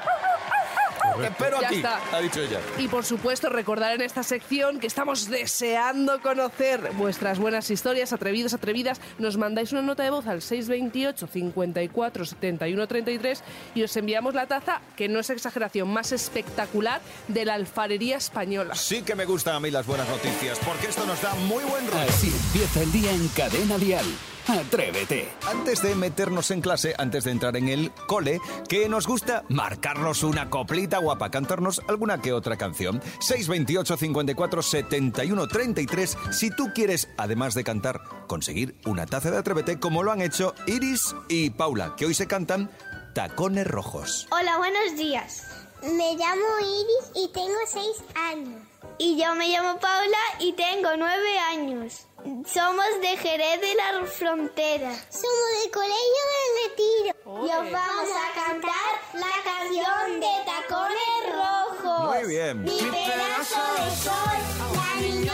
Te 1.20 1.28
espero 1.28 1.62
Ya 1.62 1.68
aquí, 1.68 1.76
está. 1.78 2.00
ha 2.12 2.20
dicho 2.20 2.42
ella. 2.42 2.60
Y 2.78 2.88
por 2.88 3.06
supuesto, 3.06 3.50
recordar 3.50 3.94
en 3.94 4.02
esta 4.02 4.24
sección 4.24 4.80
que 4.80 4.88
estamos 4.88 5.30
deseando 5.30 6.22
conocer 6.22 6.92
vuestras 6.94 7.40
buenas 7.40 7.70
historias, 7.70 8.14
atrevidos, 8.14 8.54
atrevidas. 8.54 9.00
Nos 9.20 9.38
mandáis 9.38 9.72
una 9.72 9.82
nota 9.82 10.04
de 10.04 10.10
voz 10.10 10.28
al 10.28 10.42
628 10.42 11.28
54 11.28 12.26
71 12.26 12.88
33 12.88 13.44
y 13.76 13.84
os 13.84 13.96
enviamos 13.98 14.34
la 14.34 14.48
taza, 14.48 14.82
que 14.96 15.08
no 15.08 15.20
es 15.20 15.30
exageración, 15.30 15.90
más 15.90 16.12
espectacular 16.12 17.02
de 17.28 17.46
la 17.46 17.54
alfarería 17.56 18.18
española. 18.18 18.76
Sí 18.76 19.02
que 19.04 19.16
me 19.16 19.26
gustan 19.26 19.56
a 19.56 19.60
mí 19.60 19.72
las 19.72 19.86
buenas 19.86 20.08
noticias, 20.10 20.60
porque 20.66 20.88
esto 20.88 21.06
nos 21.06 21.22
da 21.22 21.34
muy 21.36 21.64
buen 21.66 21.86
rollo. 21.88 22.04
Así 22.10 22.28
empieza 22.28 22.82
el 22.82 22.92
día 22.92 23.12
en 23.12 23.28
Cadena 23.30 23.78
Dial. 23.78 24.06
Atrévete. 24.48 25.30
Antes 25.48 25.82
de 25.82 25.96
meternos 25.96 26.52
en 26.52 26.62
clase, 26.62 26.94
antes 26.98 27.24
de 27.24 27.32
entrar 27.32 27.56
en 27.56 27.70
el 27.70 27.92
cole, 28.08 28.40
que 28.68 28.90
nos 28.90 29.08
gusta 29.08 29.44
marcarnos 29.50 30.24
una 30.24 30.50
coplita 30.50 30.98
guapa, 30.98 31.32
cantarnos 31.32 31.82
alguna 31.88 32.22
que 32.22 32.34
otra 32.34 32.58
canción. 32.58 33.02
628 33.20 33.98
54 33.98 34.62
71 34.62 35.48
33. 35.48 36.18
Si 36.32 36.50
tú 36.50 36.72
quieres, 36.74 37.10
además 37.18 37.54
de 37.54 37.64
cantar, 37.64 38.02
conseguir 38.28 38.76
una 38.86 39.06
taza 39.06 39.32
de 39.32 39.38
Atrévete, 39.38 39.80
como 39.80 40.04
lo 40.04 40.12
han 40.12 40.22
hecho 40.22 40.54
Iris 40.68 41.16
y 41.30 41.50
Paula, 41.52 41.96
que 41.96 42.06
hoy 42.06 42.14
se 42.14 42.28
cantan 42.28 42.70
Tacones 43.14 43.68
Rojos. 43.68 44.28
Hola, 44.32 44.58
buenos 44.58 44.98
días. 44.98 45.48
Me 45.84 46.16
llamo 46.16 46.60
Iris 46.62 47.12
y 47.16 47.32
tengo 47.34 47.58
seis 47.68 48.04
años. 48.16 48.62
Y 48.98 49.18
yo 49.22 49.36
me 49.36 49.50
llamo 49.50 49.80
Paula 49.80 50.18
y 50.40 50.54
tengo 50.54 50.90
nueve 50.98 51.40
años. 51.40 52.08
Somos 52.24 53.02
de 53.02 53.18
Jerez 53.18 53.60
de 53.60 53.76
la 53.76 54.06
Frontera. 54.06 54.96
Somos 55.10 55.50
del 55.62 55.72
Colegio 55.72 56.24
del 56.32 56.52
Retiro. 56.64 57.14
Y 57.26 57.50
os 57.50 57.72
vamos 57.72 58.10
a 58.16 58.34
cantar 58.34 58.92
la 59.14 59.36
canción 59.44 60.20
de 60.22 60.34
Tacones 60.46 61.22
Rojos. 61.34 62.16
Muy 62.16 62.30
bien. 62.30 62.64
Mi 62.64 62.78
pedazo 62.78 63.62
de 63.76 63.92
sol, 64.04 64.40
la 64.74 65.02
niña 65.02 65.33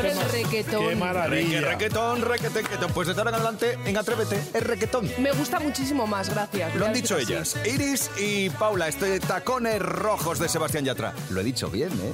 Por 0.00 0.06
el 0.06 0.30
requetón. 0.30 0.88
Qué 0.88 0.96
maravilla. 0.96 1.60
Reque, 1.60 1.72
requetón, 1.72 2.22
requetequetón. 2.22 2.92
Pues 2.92 3.08
de 3.08 3.14
ahora 3.14 3.30
en 3.30 3.34
adelante, 3.34 3.78
en 3.84 3.96
Atrévete, 3.96 4.36
es 4.54 4.62
requetón. 4.62 5.10
Me 5.18 5.32
gusta 5.32 5.60
muchísimo 5.60 6.06
más, 6.06 6.30
gracias. 6.30 6.74
Lo 6.74 6.86
han 6.86 6.92
dicho 6.92 7.18
ellas, 7.18 7.56
Iris 7.66 8.10
y 8.18 8.48
Paula, 8.50 8.88
este 8.88 9.20
tacones 9.20 9.80
rojos 9.80 10.38
de 10.38 10.48
Sebastián 10.48 10.84
Yatra. 10.84 11.12
Lo 11.28 11.40
he 11.40 11.44
dicho 11.44 11.70
bien, 11.70 11.90
¿eh? 11.90 12.12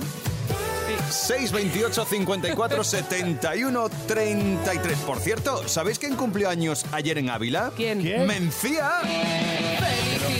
628 1.10 2.04
54 2.04 2.84
71 2.84 3.88
33. 4.06 4.98
Por 4.98 5.20
cierto, 5.20 5.68
¿sabéis 5.68 5.98
quién 5.98 6.16
cumplió 6.16 6.48
años 6.48 6.84
ayer 6.92 7.18
en 7.18 7.30
Ávila? 7.30 7.72
¿Quién? 7.76 8.00
¿Quién? 8.00 8.26
Mencía. 8.26 9.00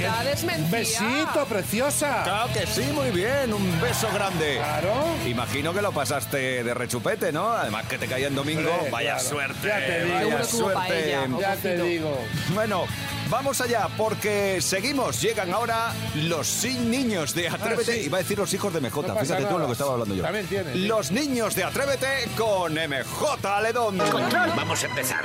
Felicidades, 0.07 0.45
Mencía. 0.45 0.71
Besito, 0.79 1.47
preciosa. 1.47 2.23
Claro 2.25 2.53
que 2.53 2.67
sí, 2.67 2.83
muy 2.93 3.11
bien. 3.11 3.53
Un 3.53 3.81
beso 3.81 4.09
grande. 4.13 4.57
Claro. 4.57 4.95
Imagino 5.27 5.73
que 5.73 5.83
lo 5.83 5.93
pasaste 5.93 6.63
de 6.63 6.75
rechupete, 6.75 7.33
¿no? 7.33 7.51
Además 7.51 7.87
que 7.87 7.99
te 7.99 8.07
caía 8.07 8.29
en 8.29 8.35
domingo. 8.35 8.71
Hombre, 8.71 8.91
vaya 8.91 9.15
claro. 9.15 9.29
suerte. 9.29 9.69
Ya 9.69 9.79
te 9.79 10.05
digo. 10.05 10.17
vaya 10.17 10.45
suerte. 10.45 11.17
Ya 11.41 11.57
te 11.57 11.83
digo. 11.83 12.19
Bueno, 12.55 12.85
vamos 13.29 13.61
allá 13.61 13.89
porque 13.97 14.61
seguimos. 14.61 15.21
Llegan 15.21 15.53
ahora 15.53 15.93
los 16.15 16.47
sin 16.47 16.91
niños 16.91 17.35
de 17.35 17.49
Atrévete. 17.49 17.93
Ah, 17.93 17.95
sí. 17.95 18.01
Iba 18.07 18.19
a 18.19 18.23
decir 18.23 18.39
los 18.39 18.53
hijos 18.55 18.73
de 18.73 18.81
MJ. 18.81 19.03
No 19.03 19.17
Fíjate 19.17 19.45
tú 19.45 19.55
en 19.55 19.61
lo 19.61 19.67
que 19.67 19.73
estaba 19.73 19.93
hablando 19.93 20.15
yo. 20.15 20.23
También 20.23 20.47
tiene. 20.47 20.75
Los 20.75 21.11
niños 21.11 21.55
de 21.55 21.65
Atrévete 21.65 22.29
con 22.37 22.75
MJ 22.75 23.61
Ledón. 23.63 23.99
Vamos 23.99 24.83
a 24.83 24.87
empezar. 24.87 25.25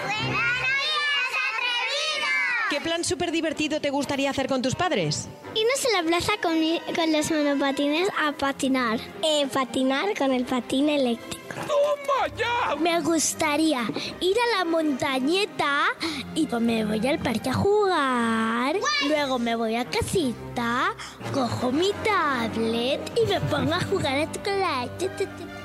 ¿Qué 2.71 2.79
plan 2.79 3.03
súper 3.03 3.31
divertido 3.31 3.81
te 3.81 3.89
gustaría 3.89 4.29
hacer 4.29 4.47
con 4.47 4.61
tus 4.61 4.75
padres? 4.75 5.27
Irnos 5.55 5.85
a 5.93 6.01
la 6.01 6.07
plaza 6.07 6.31
con, 6.41 6.57
mi- 6.57 6.79
con 6.95 7.11
los 7.11 7.29
monopatines 7.29 8.07
a 8.17 8.31
patinar. 8.31 8.97
Eh, 9.21 9.45
patinar 9.53 10.17
con 10.17 10.31
el 10.31 10.45
patín 10.45 10.87
eléctrico. 10.87 11.41
¡Toma 11.53 12.33
ya! 12.37 12.75
Me 12.77 13.01
gustaría 13.01 13.81
ir 14.21 14.37
a 14.37 14.57
la 14.59 14.63
montañeta 14.63 15.87
y 16.33 16.47
me 16.47 16.85
voy 16.85 17.05
al 17.05 17.19
parque 17.19 17.49
a 17.49 17.53
jugar. 17.53 18.77
Luego 19.05 19.37
me 19.37 19.55
voy 19.55 19.75
a 19.75 19.83
casita, 19.83 20.95
cojo 21.33 21.73
mi 21.73 21.91
tablet 22.05 23.01
y 23.21 23.27
me 23.27 23.41
pongo 23.41 23.73
a 23.73 23.81
jugar 23.81 24.17
a 24.17 24.31
chocolate. 24.31 25.09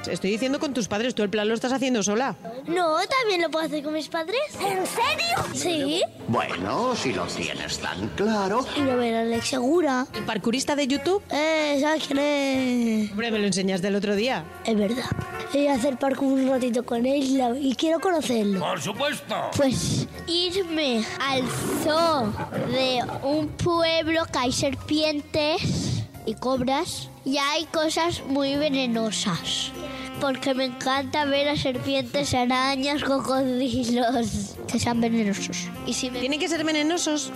Estoy 0.09 0.31
diciendo 0.31 0.59
con 0.59 0.75
tus 0.75 0.89
padres, 0.89 1.15
tú 1.15 1.23
el 1.23 1.31
plan 1.31 1.49
lo 1.49 1.55
estás 1.55 1.73
haciendo 1.73 2.03
sola. 2.03 2.37
No, 2.67 2.97
también 3.21 3.43
lo 3.43 3.51
puedo 3.51 3.67
hacer 3.67 3.83
con 3.83 3.93
mis 3.93 4.09
padres. 4.09 4.41
¿En 4.55 4.87
serio? 4.87 5.55
Sí. 5.55 6.03
Bueno, 6.29 6.95
si 6.97 7.13
lo 7.13 7.25
tienes 7.27 7.79
tan 7.79 8.09
claro. 8.11 8.65
Y 8.77 8.81
lo 8.81 8.97
ver 8.97 9.15
a 9.15 9.21
Alex 9.21 9.49
Segura. 9.49 10.07
¿El 10.15 10.25
parkourista 10.25 10.77
de 10.77 10.87
YouTube? 10.87 11.23
Eh, 11.31 11.79
¿sabes 11.81 12.07
quién 12.07 12.19
es? 12.19 13.11
Hombre, 13.11 13.31
me 13.31 13.39
lo 13.39 13.47
enseñaste 13.47 13.89
el 13.89 13.97
otro 13.97 14.15
día. 14.15 14.45
Es 14.65 14.77
verdad. 14.77 15.05
Voy 15.53 15.67
a 15.69 15.75
hacer 15.75 15.97
parkour 15.97 16.33
un 16.33 16.49
ratito 16.49 16.85
con 16.85 17.07
él 17.07 17.41
y 17.61 17.75
quiero 17.75 18.01
conocerlo. 18.01 18.61
Por 18.61 18.81
supuesto. 18.81 19.35
Pues 19.57 20.07
irme 20.27 21.05
al 21.21 21.43
zoo 21.83 22.33
de 22.69 23.01
un 23.23 23.49
pueblo 23.49 24.25
que 24.33 24.39
hay 24.39 24.53
serpientes 24.53 26.05
y 26.27 26.35
cobras 26.35 27.09
y 27.25 27.39
hay 27.39 27.65
cosas 27.67 28.23
muy 28.27 28.57
venenosas. 28.57 29.73
Porque 30.21 30.55
me 30.55 30.65
encanta 30.65 31.25
ver 31.27 31.49
a 31.49 31.57
serpientes, 31.57 32.33
arañas, 32.35 33.03
cocodrilos 33.05 34.55
que 34.67 34.79
sean 34.79 35.01
venenosos. 35.01 35.69
Y 35.87 35.93
si 35.93 36.11
me... 36.11 36.21
¿Tienen 36.21 36.41
que 36.41 36.49
ser 36.49 36.65
venenosos? 36.65 37.31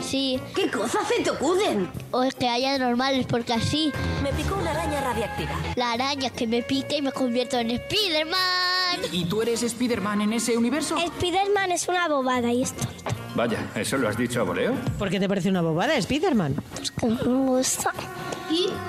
Sí. 0.00 0.38
¿Qué 0.54 0.70
cosas 0.70 1.08
se 1.08 1.22
te 1.22 1.30
ocurren? 1.30 1.88
O 2.10 2.22
es 2.22 2.34
que 2.34 2.48
haya 2.48 2.76
normales, 2.78 3.24
porque 3.26 3.54
así 3.54 3.90
Me 4.22 4.30
picó 4.34 4.54
una 4.56 4.70
araña 4.72 5.00
radiactiva. 5.00 5.52
la 5.76 5.92
araña 5.92 6.28
que 6.30 6.46
me 6.46 6.62
pica 6.62 6.94
y 6.96 7.02
me 7.02 7.12
convierto 7.12 7.58
en 7.58 7.70
Spiderman. 7.78 9.00
¿Y 9.10 9.24
tú 9.24 9.40
eres 9.42 9.62
Spider-Man 9.62 10.20
en 10.22 10.32
ese 10.34 10.56
universo? 10.56 10.96
Spiderman 10.98 11.72
es 11.72 11.88
una 11.88 12.08
bobada 12.08 12.52
y 12.52 12.62
esto. 12.62 12.86
Vaya, 13.34 13.58
¿eso 13.74 13.96
lo 13.96 14.08
has 14.08 14.16
dicho 14.18 14.40
a 14.40 14.44
voleo? 14.44 14.74
¿Por 14.98 15.08
qué 15.10 15.18
te 15.18 15.28
parece 15.28 15.48
una 15.48 15.62
bobada, 15.62 16.00
Spiderman? 16.00 16.54
que 17.00 17.06
no 17.06 17.14
me 17.24 17.46
gusta. 17.50 17.92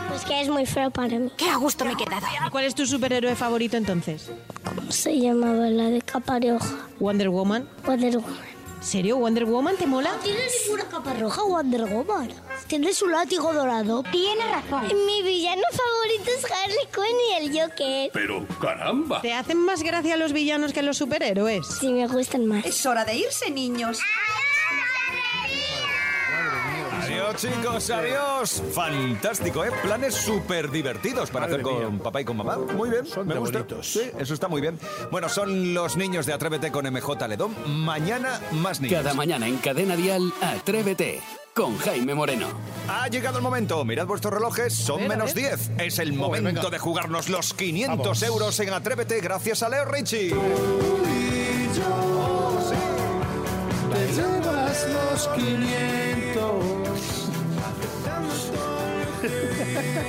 Pues 0.10 0.24
que 0.26 0.42
es 0.42 0.50
muy 0.50 0.66
feo 0.66 0.90
para 0.92 1.20
mí. 1.20 1.32
Qué 1.38 1.50
a 1.50 1.58
gusto 1.58 1.86
me 1.86 1.94
he 1.94 1.96
quedado. 1.96 2.26
¿Cuál 2.52 2.66
es 2.66 2.76
tu 2.76 2.86
superhéroe 2.86 3.36
favorito 3.36 3.78
entonces? 3.78 4.30
¿Cómo 4.64 4.92
se 4.92 5.20
llamaba 5.20 5.68
la 5.70 5.90
de 5.90 6.02
capa 6.02 6.40
roja? 6.40 6.88
Wonder 7.00 7.30
Woman. 7.30 7.68
Wonder 7.86 8.18
Woman. 8.18 8.58
¿Serio? 8.82 9.18
¿Wonder 9.18 9.46
Woman 9.46 9.76
te 9.76 9.88
mola? 9.88 10.12
¿Tiene 10.24 10.40
ninguna 10.64 10.86
capa 10.86 11.14
roja 11.16 11.42
Wonder 11.44 11.86
Woman? 11.86 12.30
Tiene 12.68 12.94
su 12.94 13.08
látigo 13.08 13.52
dorado. 13.52 14.04
Tiene 14.12 14.44
razón. 14.48 14.88
Mi 15.06 15.24
villano 15.24 15.64
favorito 15.72 16.32
es 16.38 16.46
Harley 16.52 16.88
Quinn 16.94 17.18
y 17.32 17.46
el 17.48 17.60
Joker. 17.62 18.12
Pero 18.14 18.46
caramba. 18.62 19.22
¿Te 19.22 19.34
hacen 19.34 19.58
más 19.58 19.82
gracia 19.82 20.16
los 20.16 20.32
villanos 20.32 20.74
que 20.74 20.84
los 20.84 20.98
superhéroes? 20.98 21.66
Sí, 21.80 21.92
me 21.92 22.08
gustan 22.08 22.46
más. 22.46 22.66
Es 22.66 22.86
hora 22.86 23.04
de 23.04 23.16
irse, 23.16 23.50
niños. 23.50 24.00
Chicos, 27.36 27.90
adiós. 27.90 28.64
Fantástico, 28.74 29.64
¿eh? 29.64 29.70
Planes 29.84 30.16
súper 30.16 30.72
divertidos 30.72 31.30
para 31.30 31.46
Madre 31.48 31.62
hacer 31.62 31.64
con 31.64 31.92
mía. 31.96 32.04
papá 32.04 32.22
y 32.22 32.26
con 32.26 32.38
mamá. 32.38 32.58
Muy 32.58 32.90
bien, 32.90 33.06
Son 33.06 33.28
me 33.28 33.34
de 33.36 33.40
gusta. 33.40 33.60
bonitos. 33.60 33.92
Sí, 33.92 34.10
eso 34.18 34.34
está 34.34 34.48
muy 34.48 34.62
bien. 34.62 34.80
Bueno, 35.12 35.30
son 35.30 35.74
los 35.74 35.98
niños 35.98 36.26
de 36.26 36.34
Atrévete 36.34 36.72
con 36.72 36.86
MJ 36.92 37.28
Ledón. 37.28 37.56
Mañana 37.68 38.40
más 38.52 38.80
niños. 38.82 39.02
Cada 39.02 39.14
mañana 39.14 39.48
en 39.48 39.58
Cadena 39.58 39.96
Dial, 39.96 40.34
Atrévete 40.42 41.22
con 41.54 41.78
Jaime 41.80 42.14
Moreno. 42.16 42.48
Ha 42.88 43.08
llegado 43.08 43.38
el 43.38 43.44
momento. 43.44 43.84
Mirad 43.86 44.06
vuestros 44.08 44.34
relojes, 44.34 44.74
son 44.74 45.00
ver, 45.02 45.10
menos 45.10 45.34
ver. 45.34 45.58
10. 45.58 45.72
Es 45.80 46.00
el 46.00 46.10
Joder, 46.18 46.42
momento 46.42 46.62
venga. 46.62 46.70
de 46.70 46.80
jugarnos 46.80 47.30
los 47.30 47.54
500 47.54 47.98
Vamos. 48.00 48.24
euros 48.24 48.60
en 48.60 48.74
Atrévete 48.74 49.20
gracias 49.22 49.62
a 49.64 49.70
Leo 49.70 49.86
Richie. 49.86 50.30
Te 53.92 54.14
llevas 54.14 54.88
los 54.90 55.28
500. 55.30 56.07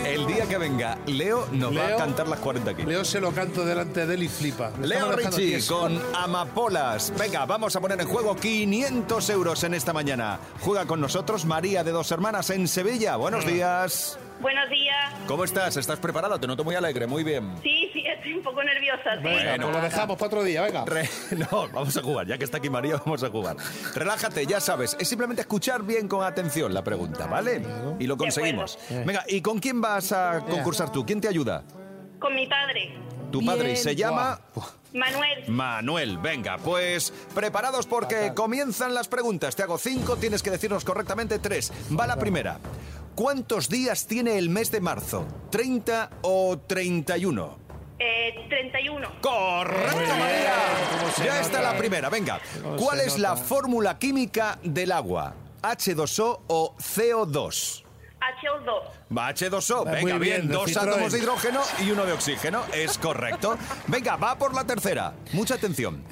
El 0.06 0.26
día 0.26 0.46
que 0.46 0.58
venga, 0.58 0.98
Leo 1.06 1.46
nos 1.52 1.76
va 1.76 1.88
a 1.88 1.96
cantar 1.96 2.28
las 2.28 2.38
40 2.40 2.70
aquí. 2.70 2.82
Leo 2.82 3.04
se 3.04 3.20
lo 3.20 3.32
canto 3.32 3.64
delante 3.64 4.06
de 4.06 4.14
él 4.14 4.22
y 4.22 4.28
flipa. 4.28 4.70
Me 4.78 4.86
Leo 4.86 5.12
Richie 5.12 5.64
con 5.66 6.00
Amapolas. 6.14 7.12
Venga, 7.18 7.46
vamos 7.46 7.76
a 7.76 7.80
poner 7.80 8.00
en 8.00 8.06
juego 8.06 8.36
500 8.36 9.30
euros 9.30 9.64
en 9.64 9.74
esta 9.74 9.92
mañana. 9.92 10.38
Juega 10.60 10.86
con 10.86 11.00
nosotros 11.00 11.44
María 11.44 11.84
de 11.84 11.92
Dos 11.92 12.10
Hermanas 12.10 12.50
en 12.50 12.68
Sevilla. 12.68 13.16
Buenos 13.16 13.46
días. 13.46 14.18
Buenos 14.40 14.70
días. 14.70 15.12
¿Cómo 15.26 15.42
estás? 15.44 15.76
¿Estás 15.76 15.98
preparada? 15.98 16.38
Te 16.38 16.46
noto 16.46 16.62
muy 16.62 16.76
alegre. 16.76 17.06
Muy 17.08 17.24
bien. 17.24 17.54
Sí, 17.62 17.77
estoy 18.18 18.34
un 18.34 18.42
poco 18.42 18.62
nerviosa. 18.62 19.16
Sí. 19.16 19.22
Venga, 19.22 19.56
pues 19.56 19.74
lo 19.76 19.80
dejamos 19.80 20.16
para 20.16 20.26
otro 20.26 20.44
día, 20.44 20.62
venga. 20.62 20.84
Re- 20.84 21.08
No, 21.50 21.68
vamos 21.72 21.96
a 21.96 22.02
jugar. 22.02 22.26
Ya 22.26 22.36
que 22.38 22.44
está 22.44 22.58
aquí 22.58 22.68
María, 22.70 22.96
vamos 23.04 23.22
a 23.22 23.30
jugar. 23.30 23.56
Relájate, 23.94 24.46
ya 24.46 24.60
sabes. 24.60 24.96
Es 25.00 25.08
simplemente 25.08 25.42
escuchar 25.42 25.82
bien 25.82 26.06
con 26.08 26.24
atención 26.24 26.72
la 26.74 26.84
pregunta, 26.84 27.26
¿vale? 27.26 27.62
Y 27.98 28.06
lo 28.06 28.16
conseguimos. 28.16 28.78
Venga, 28.90 29.24
¿y 29.28 29.40
con 29.40 29.58
quién 29.58 29.80
vas 29.80 30.12
a 30.12 30.40
concursar 30.48 30.90
tú? 30.92 31.04
¿Quién 31.06 31.20
te 31.20 31.28
ayuda? 31.28 31.64
Con 32.18 32.34
mi 32.34 32.46
padre, 32.46 32.94
Tu 33.30 33.44
padre 33.44 33.76
se 33.76 33.94
llama... 33.94 34.40
Manuel. 34.92 35.44
Manuel, 35.48 36.16
venga, 36.18 36.56
pues 36.56 37.12
preparados 37.34 37.86
porque 37.86 38.32
comienzan 38.34 38.94
las 38.94 39.06
preguntas. 39.06 39.54
Te 39.54 39.62
hago 39.62 39.76
cinco, 39.76 40.16
tienes 40.16 40.42
que 40.42 40.50
decirnos 40.50 40.82
correctamente 40.82 41.38
tres. 41.38 41.70
Va 41.98 42.06
la 42.06 42.16
primera. 42.16 42.58
¿Cuántos 43.14 43.68
días 43.68 44.06
tiene 44.06 44.38
el 44.38 44.48
mes 44.48 44.70
de 44.70 44.80
marzo? 44.80 45.26
¿30 45.50 46.08
o 46.22 46.58
31? 46.66 47.58
Eh, 48.00 48.46
31. 48.48 49.08
¡Correcto, 49.20 50.16
María! 50.18 50.54
Ya 51.24 51.40
está 51.40 51.60
la 51.60 51.76
primera, 51.76 52.08
venga. 52.08 52.40
¿Cómo 52.62 52.76
¿Cuál 52.76 53.00
es 53.00 53.18
la 53.18 53.36
fórmula 53.36 53.98
química 53.98 54.58
del 54.62 54.92
agua? 54.92 55.34
¿H2O 55.62 56.40
o 56.46 56.76
CO2? 56.76 57.82
HO2. 58.20 59.16
Va, 59.16 59.30
H2O, 59.30 59.86
Va, 59.86 59.92
venga, 59.92 60.00
muy 60.02 60.12
bien, 60.12 60.20
bien, 60.20 60.48
de 60.48 60.54
dos 60.54 60.70
Citroën. 60.70 60.88
átomos 60.90 61.12
de 61.12 61.18
hidrógeno 61.18 61.60
y 61.84 61.90
uno 61.90 62.04
de 62.04 62.12
oxígeno, 62.12 62.62
es 62.72 62.98
correcto. 62.98 63.56
Venga, 63.86 64.16
va 64.16 64.36
por 64.38 64.54
la 64.54 64.64
tercera. 64.64 65.14
Mucha 65.32 65.54
atención. 65.54 66.04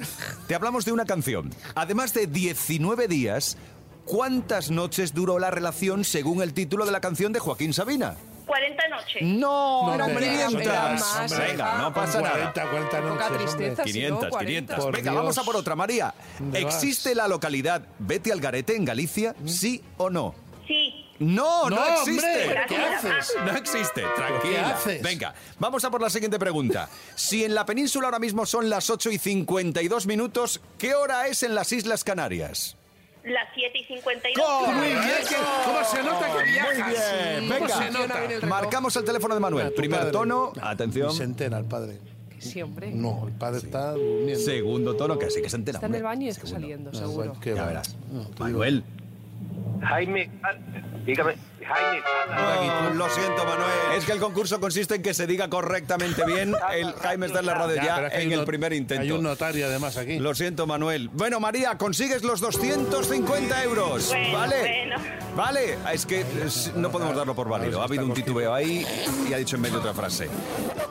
Te 0.47 0.55
hablamos 0.55 0.83
de 0.83 0.91
una 0.91 1.05
canción. 1.05 1.51
Además 1.75 2.13
de 2.13 2.27
19 2.27 3.07
días, 3.07 3.57
¿cuántas 4.05 4.71
noches 4.71 5.13
duró 5.13 5.37
la 5.39 5.51
relación 5.51 6.03
según 6.03 6.41
el 6.41 6.53
título 6.53 6.85
de 6.85 6.91
la 6.91 7.01
canción 7.01 7.31
de 7.33 7.39
Joaquín 7.39 7.73
Sabina? 7.73 8.15
40 8.47 8.87
noches. 8.87 9.21
No, 9.21 9.95
No, 9.97 10.05
hombre, 10.05 10.25
500. 10.29 10.61
eran 10.61 10.93
más, 10.99 11.37
Venga, 11.37 11.77
no 11.79 11.93
pasa 11.93 12.21
nada. 12.21 12.53
40, 12.53 12.69
40 12.71 13.01
Poca 13.01 13.29
noches, 13.29 13.37
tristeza, 13.37 13.81
hombre. 13.83 13.93
si 13.93 13.99
no, 13.99 14.19
500, 14.19 14.29
40. 14.29 14.45
500. 14.75 14.75
Por 14.85 14.93
Venga, 14.95 15.11
Dios. 15.11 15.15
vamos 15.21 15.37
a 15.37 15.43
por 15.43 15.55
otra. 15.57 15.75
María, 15.75 16.13
¿Dónde 16.39 16.63
vas? 16.63 16.73
¿existe 16.75 17.13
la 17.13 17.27
localidad 17.27 17.81
Vete 17.99 18.31
al 18.31 18.39
Garete 18.39 18.75
en 18.75 18.85
Galicia? 18.85 19.35
¿Sí 19.45 19.83
o 19.97 20.09
no? 20.09 20.33
Sí. 20.65 21.03
No, 21.19 21.67
no, 21.69 21.75
No, 21.77 21.85
existe. 22.01 22.43
hombre, 22.43 22.61
¿qué 22.69 22.77
haces? 22.77 23.33
No 23.43 23.51
existe, 23.57 24.01
qué 24.01 24.07
tranquila. 24.15 24.69
haces? 24.69 25.01
Venga, 25.01 25.33
vamos 25.57 25.83
a 25.83 25.89
por 25.89 25.99
la 26.01 26.09
siguiente 26.11 26.37
pregunta. 26.37 26.87
Si 27.15 27.43
en 27.43 27.55
la 27.55 27.65
península 27.65 28.07
ahora 28.07 28.19
mismo 28.19 28.45
son 28.45 28.69
las 28.69 28.89
8 28.89 29.09
y 29.11 29.17
52 29.17 30.05
minutos, 30.05 30.61
¿qué 30.77 30.93
hora 30.95 31.27
es 31.27 31.41
en 31.43 31.55
las 31.55 31.71
Islas 31.73 32.03
Canarias? 32.03 32.76
Las 33.27 33.47
7 33.53 33.77
y 33.77 33.83
52. 33.83 34.67
Muy 34.73 34.87
bien, 34.87 35.01
¿cómo 35.65 35.83
se 35.83 36.03
nota 36.03 36.37
que 36.37 36.43
viajas? 36.51 36.77
Muy 36.77 36.87
bien, 36.93 37.49
venga. 37.49 37.57
¿cómo 37.57 37.83
se 37.83 37.91
nota? 37.91 38.23
el. 38.25 38.45
Marcamos 38.47 38.95
el 38.95 39.03
teléfono 39.03 39.33
de 39.33 39.39
Manuel. 39.39 39.73
Primer 39.73 39.99
padre. 39.99 40.11
tono, 40.11 40.53
atención. 40.61 41.11
se 41.13 41.23
entera 41.23 41.57
el 41.57 41.65
padre. 41.65 41.99
Sí, 42.39 42.61
hombre. 42.61 42.91
No, 42.91 43.27
el 43.27 43.33
padre 43.33 43.57
está 43.59 43.93
durmiendo. 43.93 44.39
Segundo 44.43 44.95
tono, 44.95 45.17
que 45.17 45.25
así 45.25 45.41
que 45.41 45.49
se 45.49 45.55
entera. 45.57 45.77
Está 45.77 45.87
en 45.87 45.95
el 45.95 46.03
baño 46.03 46.25
y 46.27 46.29
está 46.29 46.45
saliendo, 46.47 46.91
Ah, 46.93 46.97
seguro. 46.97 47.35
Ya 47.43 47.65
verás. 47.65 47.95
No, 48.11 48.19
digo. 48.23 48.33
Manuel. 48.39 48.83
Jaime, 49.81 50.29
ah, 50.43 50.53
dígame, 51.05 51.35
Jaime, 51.67 52.95
lo 52.95 53.09
siento, 53.09 53.45
Manuel. 53.45 53.97
Es 53.97 54.05
que 54.05 54.11
el 54.11 54.19
concurso 54.19 54.59
consiste 54.59 54.95
en 54.95 55.01
que 55.01 55.13
se 55.13 55.27
diga 55.27 55.49
correctamente 55.49 56.23
bien. 56.25 56.55
El 56.73 56.93
Jaime 56.93 57.27
está 57.27 57.39
en 57.39 57.45
la 57.45 57.53
radio 57.53 57.75
Ya, 57.75 58.07
en 58.11 58.31
el 58.31 58.45
primer 58.45 58.73
intento. 58.73 59.03
Hay 59.03 59.11
un 59.11 59.23
notario 59.23 59.65
además 59.65 59.97
aquí. 59.97 60.19
Lo 60.19 60.33
siento, 60.35 60.67
Manuel. 60.67 61.09
Bueno, 61.13 61.39
María, 61.39 61.77
consigues 61.77 62.23
los 62.23 62.39
250 62.39 63.63
euros. 63.63 64.07
Bueno, 64.07 64.37
¿Vale? 64.37 64.59
bueno. 64.59 65.17
Vale, 65.35 65.77
es 65.93 66.05
que 66.05 66.25
no 66.75 66.91
podemos 66.91 67.15
darlo 67.15 67.35
por 67.35 67.47
válido. 67.47 67.81
Ha 67.81 67.85
habido 67.85 68.05
un 68.05 68.13
titubeo 68.13 68.53
ahí 68.53 68.85
y 69.29 69.33
ha 69.33 69.37
dicho 69.37 69.55
en 69.55 69.61
medio 69.61 69.79
otra 69.79 69.93
frase. 69.93 70.27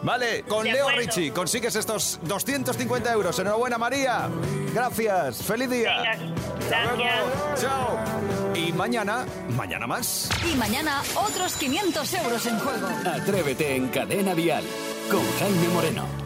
Vale, 0.03 0.45
con 0.45 0.65
De 0.65 0.73
Leo. 0.73 0.89
Richie 0.91 1.33
consigues 1.33 1.75
estos 1.75 2.21
250 2.23 3.13
euros. 3.13 3.39
Enhorabuena, 3.39 3.79
María. 3.79 4.29
Gracias. 4.73 5.43
Feliz 5.43 5.71
día. 5.71 5.97
Venga, 6.03 6.95
gracias. 6.97 7.61
Chao. 7.61 8.46
Y 8.57 8.73
mañana, 8.73 9.27
mañana 9.57 9.87
más. 9.87 10.31
Y 10.51 10.57
mañana 10.57 11.03
otros 11.15 11.57
500 11.57 12.15
euros 12.15 12.47
en 12.47 12.59
juego. 12.59 12.89
Atrévete 13.05 13.77
en 13.77 13.89
Cadena 13.89 14.35
Dial 14.35 14.65
con 15.11 15.23
Jaime 15.39 15.69
Moreno. 15.75 16.26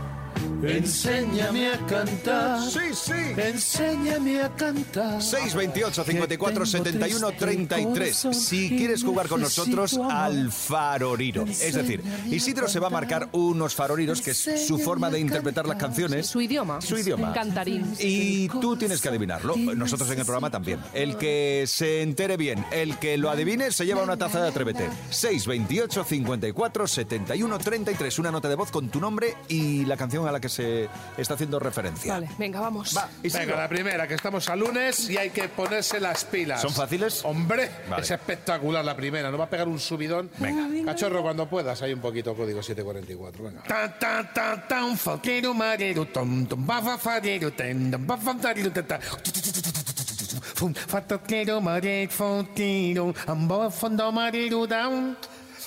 Enséñame 0.62 1.72
a 1.72 1.86
cantar. 1.86 2.60
Sí, 2.60 2.92
sí. 2.92 3.12
Enséñame 3.36 4.42
a 4.42 4.54
cantar. 4.54 5.22
628 5.22 6.04
54 6.04 6.66
71 6.66 7.32
33. 7.32 8.28
Si 8.32 8.68
quieres 8.68 9.02
jugar 9.02 9.28
con 9.28 9.40
nosotros 9.40 9.98
al 10.10 10.52
faroriro. 10.52 11.44
Es 11.44 11.74
decir, 11.74 12.02
Isidro 12.26 12.68
se 12.68 12.78
va 12.78 12.88
a 12.88 12.90
marcar 12.90 13.28
unos 13.32 13.74
faroriros, 13.74 14.20
que 14.20 14.32
es 14.32 14.66
su 14.66 14.78
forma 14.78 15.08
de 15.08 15.20
interpretar 15.20 15.66
las 15.66 15.78
canciones. 15.78 16.26
Su 16.26 16.40
idioma. 16.40 16.80
Su 16.80 16.98
idioma. 16.98 17.32
Cantarín. 17.32 17.94
Y 17.98 18.48
tú 18.48 18.76
tienes 18.76 19.00
que 19.00 19.08
adivinarlo. 19.08 19.56
Nosotros 19.56 20.10
en 20.10 20.18
el 20.18 20.24
programa 20.24 20.50
también. 20.50 20.80
El 20.92 21.16
que 21.16 21.64
se 21.66 22.02
entere 22.02 22.36
bien, 22.36 22.64
el 22.70 22.98
que 22.98 23.16
lo 23.16 23.30
adivine, 23.30 23.72
se 23.72 23.86
lleva 23.86 24.02
una 24.02 24.16
taza 24.18 24.42
de 24.42 24.48
Atrévete. 24.48 24.88
628 25.08 26.04
54 26.04 26.86
71 26.86 27.58
33. 27.58 28.18
Una 28.18 28.30
nota 28.30 28.48
de 28.48 28.54
voz 28.56 28.70
con 28.70 28.90
tu 28.90 29.00
nombre 29.00 29.34
y 29.48 29.86
la 29.86 29.96
canción 29.96 30.28
a 30.28 30.32
la 30.32 30.40
que 30.40 30.49
se 30.50 30.88
está 31.16 31.34
haciendo 31.34 31.58
referencia. 31.58 32.12
Vale, 32.14 32.28
venga, 32.38 32.60
vamos. 32.60 32.96
Va. 32.96 33.08
Venga, 33.22 33.56
la 33.56 33.68
primera, 33.68 34.06
que 34.06 34.14
estamos 34.14 34.48
a 34.48 34.56
lunes 34.56 35.08
y 35.08 35.16
hay 35.16 35.30
que 35.30 35.48
ponerse 35.48 36.00
las 36.00 36.24
pilas. 36.24 36.60
¿Son 36.60 36.72
fáciles? 36.72 37.24
Hombre, 37.24 37.70
Vale. 37.88 38.02
es 38.02 38.10
espectacular 38.10 38.84
la 38.84 38.94
primera. 38.96 39.30
Nos 39.30 39.40
va 39.40 39.44
a 39.44 39.50
pegar 39.50 39.68
un 39.68 39.78
subidón. 39.78 40.30
Venga. 40.38 40.92
Cachorro, 40.92 41.22
cuando 41.22 41.48
puedas, 41.48 41.80
hay 41.82 41.92
un 41.92 42.00
poquito 42.00 42.34
código 42.34 42.62
744. 42.62 43.44
Venga. 43.44 43.62
Tan, 43.62 43.98
tan, 43.98 44.34
tan, 44.34 44.68
tan, 44.68 44.96
foquero, 44.98 45.54
marero, 45.54 46.06
tom, 46.06 46.46
tom, 46.46 46.66
bafa, 46.66 46.98
farero, 46.98 47.52
ten, 47.52 47.90
tom, 47.90 48.06
bafa, 48.06 48.34
farero, 48.34 48.70
ta, 48.72 48.86
ta. 48.86 49.00
Fum, 50.54 50.74
fatoquero, 50.74 51.60
marero, 51.60 52.10
foquero, 52.10 53.14
ambo, 53.26 53.70
fondo, 53.70 54.12
marero, 54.12 54.66
down. 54.66 55.16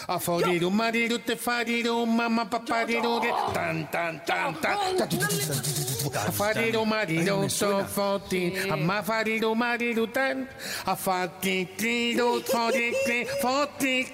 A 0.08 0.20
farero, 0.20 0.70
marero, 0.70 1.18
te 1.18 1.36
farero, 1.36 2.06
mamá, 2.06 2.46
paparero, 2.46 3.20
de 3.20 3.30
tan, 3.54 3.88
tan, 3.90 4.20
tan, 4.26 4.54
tan. 4.56 4.98
ta, 4.98 5.08
tu, 5.08 5.18
tu, 5.18 5.28
tu, 5.28 5.38
tu, 5.38 5.74
tu, 5.74 6.10
tu. 6.10 6.18
A 6.18 6.32
farero, 6.32 6.86
marero, 6.86 7.50
so, 7.50 7.86
foti, 7.86 8.54
a 8.70 8.76
ma 8.76 9.02
farero, 9.02 9.56
marero, 9.56 10.06
tan. 10.08 10.48
A 10.86 10.96
fati, 10.96 11.70
tiro, 11.78 12.42
foti, 12.42 12.92
ti, 13.06 13.26
foti, 13.42 14.14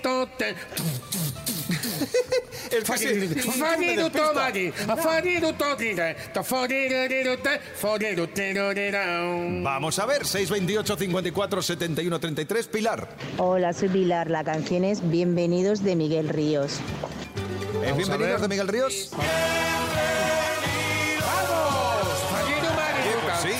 tote. 2.10 2.78
Es 2.78 2.84
que 2.84 3.42
sí. 3.42 3.52
Farero, 3.52 4.12
tomari, 4.12 4.74
a 4.88 4.96
farero, 4.96 5.54
totire, 5.54 6.16
ta 6.34 6.44
farero, 6.44 7.38
te, 7.40 7.60
farero, 7.76 8.30
tiro, 8.30 8.74
down. 8.74 9.64
Vamos 9.64 9.98
a 10.00 10.06
ver, 10.06 10.26
628 10.26 10.98
54 10.98 11.62
71 11.62 12.20
33. 12.20 12.68
Pilar. 12.68 13.10
Hola, 13.38 13.74
soy 13.74 13.90
Pilar. 13.90 14.30
La 14.30 14.44
canción 14.44 14.84
es 14.84 15.08
Bienvenidos 15.10 15.84
de 15.84 15.96
Miguel 15.96 16.30
Ríos. 16.30 16.80
Bienvenidos 17.96 18.42
de 18.42 18.48
Miguel 18.48 18.68
Ríos. 18.68 19.12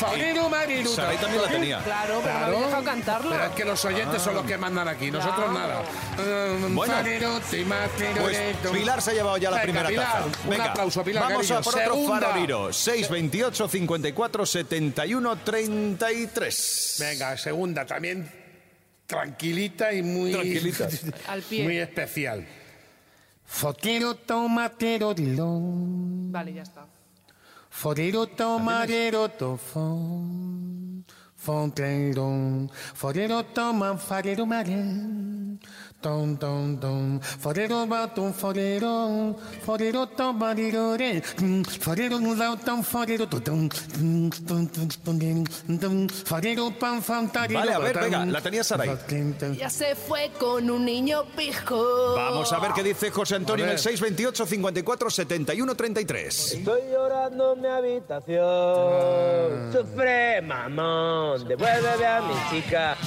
Marero, 0.02 0.50
ta. 0.90 0.96
Saray 0.96 1.18
también 1.18 1.42
la 1.42 1.48
tenía. 1.50 1.84
Claro, 1.84 2.22
pero 2.24 2.34
me 2.40 2.46
habéis 2.46 2.66
dejado 2.66 2.84
cantarlo. 2.84 3.32
Pero 3.32 3.44
es 3.46 3.52
que 3.52 3.66
los 3.66 3.86
oyentes 3.86 4.22
son 4.22 4.36
los 4.36 4.46
que 4.46 4.58
mandan 4.58 4.88
aquí, 4.88 5.12
nosotros 5.12 5.54
nada. 5.54 5.84
Um, 6.18 6.76
Bueno. 6.76 6.94
Pues. 8.20 8.38
Pilar 8.72 9.02
se 9.02 9.12
ha 9.12 9.14
llevado 9.14 9.38
ya 9.38 9.50
la 9.52 9.58
Venga, 9.58 9.64
primera 9.64 9.90
Pilar, 9.90 10.06
taza. 10.06 10.26
Un 10.44 10.50
Venga, 10.50 10.66
aplauso, 10.66 11.04
Pilar. 11.04 11.24
Vamos 11.24 11.38
cariño. 11.48 11.58
a 11.58 11.62
por 11.62 11.76
otro 11.76 11.94
Segunda. 11.94 12.20
faroriro. 12.28 12.74
628 12.74 13.68
54 13.68 14.46
71 14.46 15.36
33. 15.38 16.96
Venga, 17.00 17.38
segunda, 17.38 17.86
también 17.86 18.30
tranquilita 19.08 19.92
y 19.94 20.02
muy... 20.04 20.32
Tranquilita. 20.32 20.88
Al 21.28 21.42
pie. 21.42 21.64
Muy 21.64 21.78
especial. 21.78 22.46
Fotero, 23.46 24.16
tomatero, 24.16 25.14
dilón. 25.14 26.32
Vale, 26.32 26.54
ya 26.54 26.62
está. 26.62 26.86
Forero, 27.70 28.28
tomarero, 28.28 29.30
tofón. 29.30 31.06
Fonterón. 31.36 32.70
Forero, 32.94 33.44
toma, 33.46 33.98
farero, 33.98 34.46
maré. 34.46 34.84
Forero, 37.40 37.88
forero. 38.34 39.36
Forero, 39.66 40.10
re. 40.98 41.22
Forero. 41.82 42.20
Forero, 46.26 46.72
pan, 46.80 47.02
fantarero, 47.02 47.60
Vale, 47.60 47.74
a 47.74 47.80
ver, 47.80 48.00
venga, 48.00 48.26
la 48.26 48.42
tenía 48.42 48.64
Saray. 48.64 48.90
Ya 49.58 49.70
se 49.70 49.96
fue 49.96 50.32
con 50.40 50.70
un 50.70 50.86
niño 50.86 51.26
pijo. 51.36 52.16
Vamos 52.16 52.52
a 52.54 52.60
ver 52.60 52.72
qué 52.74 52.84
dice 52.84 53.12
José 53.12 53.36
Antonio 53.36 53.66
en 53.66 53.72
el 53.72 53.80
628 53.80 54.46
54 54.46 55.10
71 55.10 55.76
33. 55.76 56.54
Estoy 56.54 56.82
llorando 56.92 57.54
en 57.54 57.62
mi 57.62 57.68
habitación. 57.68 58.46
Ah. 58.46 59.72
Sufre, 59.74 60.42
mamón. 60.42 61.48
Devuélveme 61.48 62.06
a 62.06 62.22
mi 62.22 62.34
chica. 62.50 62.98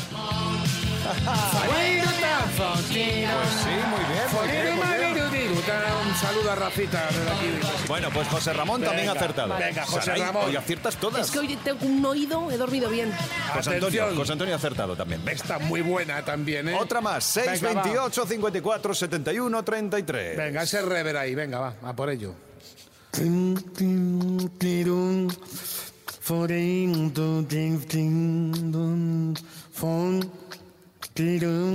Pues 2.57 2.81
sí, 2.89 2.95
muy 2.95 3.05
bien, 3.05 4.23
muy 4.23 4.31
Forero, 4.31 4.63
bien, 4.63 4.77
muy 4.77 4.87
bien. 4.87 5.15
marero, 5.15 5.31
diruta. 5.31 5.81
Un 6.07 6.15
saludo 6.17 6.51
a 6.53 6.55
Rafita 6.55 7.07
desde 7.09 7.31
aquí. 7.31 7.87
Bueno, 7.89 8.09
pues 8.13 8.29
José 8.29 8.53
Ramón 8.53 8.83
también 8.83 9.09
ha 9.09 9.13
Venga, 9.15 9.25
acertado. 9.25 9.57
venga, 9.59 9.85
José 9.87 10.03
Saray, 10.07 10.23
Ramón. 10.23 10.45
Hoy 10.47 10.57
aciertas 10.57 10.97
todas. 10.97 11.27
Es 11.27 11.31
que 11.33 11.39
hoy 11.39 11.57
tengo 11.57 11.87
un 11.87 12.05
oído, 12.05 12.51
he 12.51 12.57
dormido 12.57 12.89
bien. 12.91 13.13
José 13.55 13.75
Antonio. 13.75 14.07
José 14.17 14.33
Antonio 14.33 14.55
ha 14.55 14.59
acertado 14.59 14.97
también. 14.97 15.25
Venga. 15.25 15.33
Está 15.43 15.59
muy 15.59 15.81
buena 15.81 16.25
también, 16.25 16.69
¿eh? 16.69 16.77
Otra 16.79 17.01
más, 17.01 17.33
Venga, 17.35 17.51
va. 17.53 17.59
628 17.59 18.27
54 18.27 18.95
71 18.95 19.63
33. 19.65 20.37
Venga, 20.37 20.63
ese 20.63 20.83
rever 20.83 21.17
ahí, 21.17 21.35
venga, 21.35 21.59
va, 21.59 21.75
a 21.83 21.93
por 21.95 22.11
ello. 22.11 22.35
Dee-doo. 31.15 31.75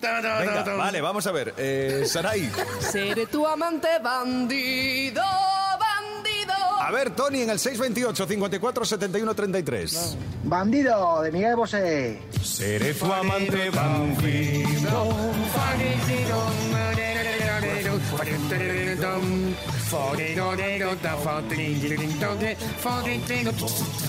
Venga, 0.00 0.76
vale, 0.76 1.00
vamos 1.00 1.26
a 1.26 1.32
ver. 1.32 1.54
Eh, 1.56 2.04
Saray. 2.06 2.50
Seré 2.80 3.26
tu 3.26 3.46
amante 3.46 3.88
bandido. 4.02 5.22
A 6.78 6.90
ver, 6.90 7.10
Tony, 7.10 7.42
en 7.42 7.50
el 7.50 7.58
628 7.58 8.26
54 8.26 8.84
71 8.84 9.34
33. 9.34 10.16
Bandido, 10.44 11.22
de 11.22 11.32
Miguel 11.32 11.56
Bosé. 11.56 12.20
Seré 12.42 12.94
tu 12.94 13.12
amante 13.12 13.70
bandido. 13.70 15.08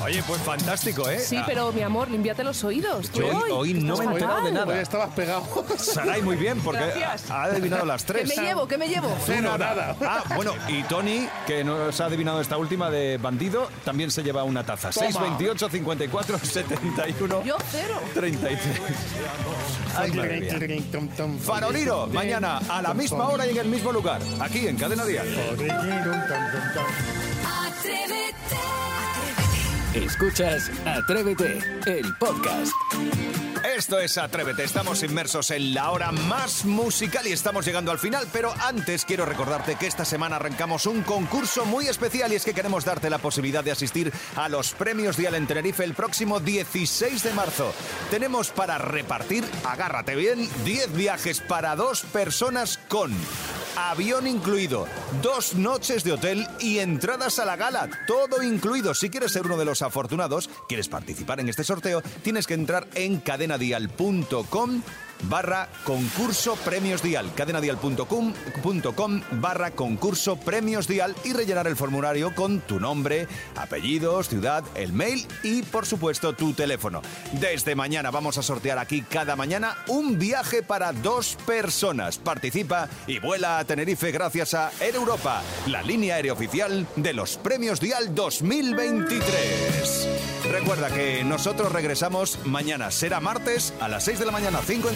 Oye, 0.03 0.23
pues 0.25 0.41
fantástico, 0.41 1.09
¿eh? 1.09 1.19
Sí, 1.19 1.39
pero 1.45 1.71
mi 1.71 1.81
amor, 1.81 2.09
límpiate 2.09 2.43
los 2.43 2.63
oídos. 2.63 3.11
Yo 3.11 3.27
hoy, 3.27 3.51
hoy 3.51 3.73
no 3.73 3.97
me 3.97 4.05
he 4.05 4.07
enterado 4.07 4.45
de 4.45 4.51
nada. 4.51 4.73
Hoy 4.73 4.79
estabas 4.79 5.09
pegado. 5.13 5.43
Saray, 5.77 6.21
muy 6.21 6.35
bien, 6.35 6.59
porque 6.61 6.79
Gracias. 6.85 7.29
ha 7.29 7.43
adivinado 7.43 7.85
las 7.85 8.03
¿Qué 8.03 8.13
tres. 8.13 8.37
me 8.37 8.43
llevo? 8.43 8.67
¿Qué 8.67 8.77
me 8.77 8.87
llevo? 8.87 9.07
Tú 9.25 9.33
nada. 9.41 9.95
Ah, 10.01 10.23
bueno, 10.35 10.53
y 10.67 10.83
Tony, 10.83 11.27
que 11.45 11.63
nos 11.63 11.99
ha 11.99 12.05
adivinado 12.05 12.41
esta 12.41 12.56
última 12.57 12.89
de 12.89 13.17
bandido, 13.17 13.69
también 13.85 14.11
se 14.11 14.23
lleva 14.23 14.43
una 14.43 14.63
taza. 14.63 14.89
Toma. 14.89 15.07
628 15.07 15.69
54 15.69 16.39
71 16.39 17.43
Yo 17.43 17.57
cero. 17.71 17.99
33. 18.13 18.59
Ay, 19.95 20.11
madre 20.11 20.39
mía. 20.39 20.81
Faroliro, 21.41 22.07
mañana 22.07 22.59
a 22.69 22.81
la 22.81 22.93
misma 22.93 23.29
hora 23.29 23.45
y 23.47 23.51
en 23.51 23.57
el 23.57 23.67
mismo 23.67 23.91
lugar, 23.91 24.21
aquí 24.39 24.67
en 24.67 24.77
Cadena 24.77 25.05
Dial. 25.05 25.27
Atrévete. 27.45 28.57
Escuchas 30.05 30.69
Atrévete, 30.85 31.59
el 31.87 32.15
podcast. 32.19 32.71
Esto 33.63 33.99
es 33.99 34.17
Atrévete, 34.17 34.63
estamos 34.63 35.03
inmersos 35.03 35.51
en 35.51 35.73
la 35.73 35.91
hora 35.91 36.11
más 36.11 36.65
musical 36.65 37.27
y 37.27 37.31
estamos 37.31 37.65
llegando 37.65 37.91
al 37.91 37.99
final, 37.99 38.27
pero 38.31 38.53
antes 38.59 39.05
quiero 39.05 39.25
recordarte 39.25 39.75
que 39.75 39.87
esta 39.87 40.05
semana 40.05 40.35
arrancamos 40.35 40.85
un 40.85 41.01
concurso 41.01 41.65
muy 41.65 41.87
especial 41.87 42.31
y 42.31 42.35
es 42.35 42.45
que 42.45 42.53
queremos 42.53 42.85
darte 42.85 43.09
la 43.09 43.17
posibilidad 43.17 43.63
de 43.63 43.71
asistir 43.71 44.11
a 44.35 44.49
los 44.49 44.73
premios 44.73 45.17
Dial 45.17 45.35
en 45.35 45.47
Tenerife 45.47 45.83
el 45.83 45.93
próximo 45.93 46.39
16 46.39 47.23
de 47.23 47.33
marzo. 47.33 47.73
Tenemos 48.11 48.49
para 48.49 48.77
repartir, 48.77 49.43
agárrate 49.63 50.15
bien, 50.15 50.49
10 50.63 50.93
viajes 50.93 51.41
para 51.41 51.75
dos 51.75 52.01
personas 52.01 52.77
con 52.87 53.11
avión 53.77 54.25
incluido, 54.25 54.87
dos 55.21 55.53
noches 55.53 56.03
de 56.03 56.13
hotel 56.13 56.47
y 56.59 56.79
entradas 56.79 57.37
a 57.37 57.45
la 57.45 57.55
gala, 57.55 57.89
todo 58.07 58.41
incluido. 58.41 58.95
Si 58.95 59.09
quieres 59.09 59.31
ser 59.31 59.45
uno 59.45 59.55
de 59.55 59.65
los 59.65 59.83
afortunados, 59.83 60.49
quieres 60.67 60.89
participar 60.89 61.39
en 61.39 61.49
este 61.49 61.63
sorteo, 61.63 62.01
tienes 62.23 62.47
que 62.47 62.55
entrar 62.55 62.87
en 62.95 63.19
cadenadial.com 63.19 64.81
barra 65.23 65.69
concurso 65.83 66.55
premios 66.57 67.01
dial 67.01 67.31
cadenadial.com 67.35 68.33
barra 69.31 69.71
concurso 69.71 70.37
premios 70.37 70.87
dial 70.87 71.15
y 71.23 71.33
rellenar 71.33 71.67
el 71.67 71.75
formulario 71.75 72.33
con 72.35 72.61
tu 72.61 72.79
nombre, 72.79 73.27
apellidos, 73.55 74.29
ciudad, 74.29 74.63
el 74.75 74.93
mail 74.93 75.27
y 75.43 75.61
por 75.63 75.85
supuesto 75.85 76.33
tu 76.33 76.53
teléfono. 76.53 77.01
Desde 77.33 77.75
mañana 77.75 78.11
vamos 78.11 78.37
a 78.37 78.43
sortear 78.43 78.79
aquí 78.79 79.01
cada 79.01 79.35
mañana 79.35 79.75
un 79.87 80.17
viaje 80.17 80.63
para 80.63 80.93
dos 80.93 81.37
personas. 81.45 82.17
Participa 82.17 82.89
y 83.07 83.19
vuela 83.19 83.59
a 83.59 83.65
Tenerife 83.65 84.11
gracias 84.11 84.53
a 84.53 84.71
Europa, 84.79 85.41
la 85.67 85.81
línea 85.81 86.15
aérea 86.15 86.33
oficial 86.33 86.87
de 86.95 87.13
los 87.13 87.37
premios 87.37 87.79
dial 87.79 88.13
2023. 88.13 90.07
Recuerda 90.51 90.89
que 90.89 91.23
nosotros 91.23 91.71
regresamos 91.71 92.39
mañana, 92.45 92.89
será 92.91 93.19
martes 93.19 93.73
a 93.81 93.87
las 93.87 94.05
6 94.05 94.19
de 94.19 94.25
la 94.25 94.31
mañana, 94.31 94.61
5 94.65 94.89
en 94.89 94.95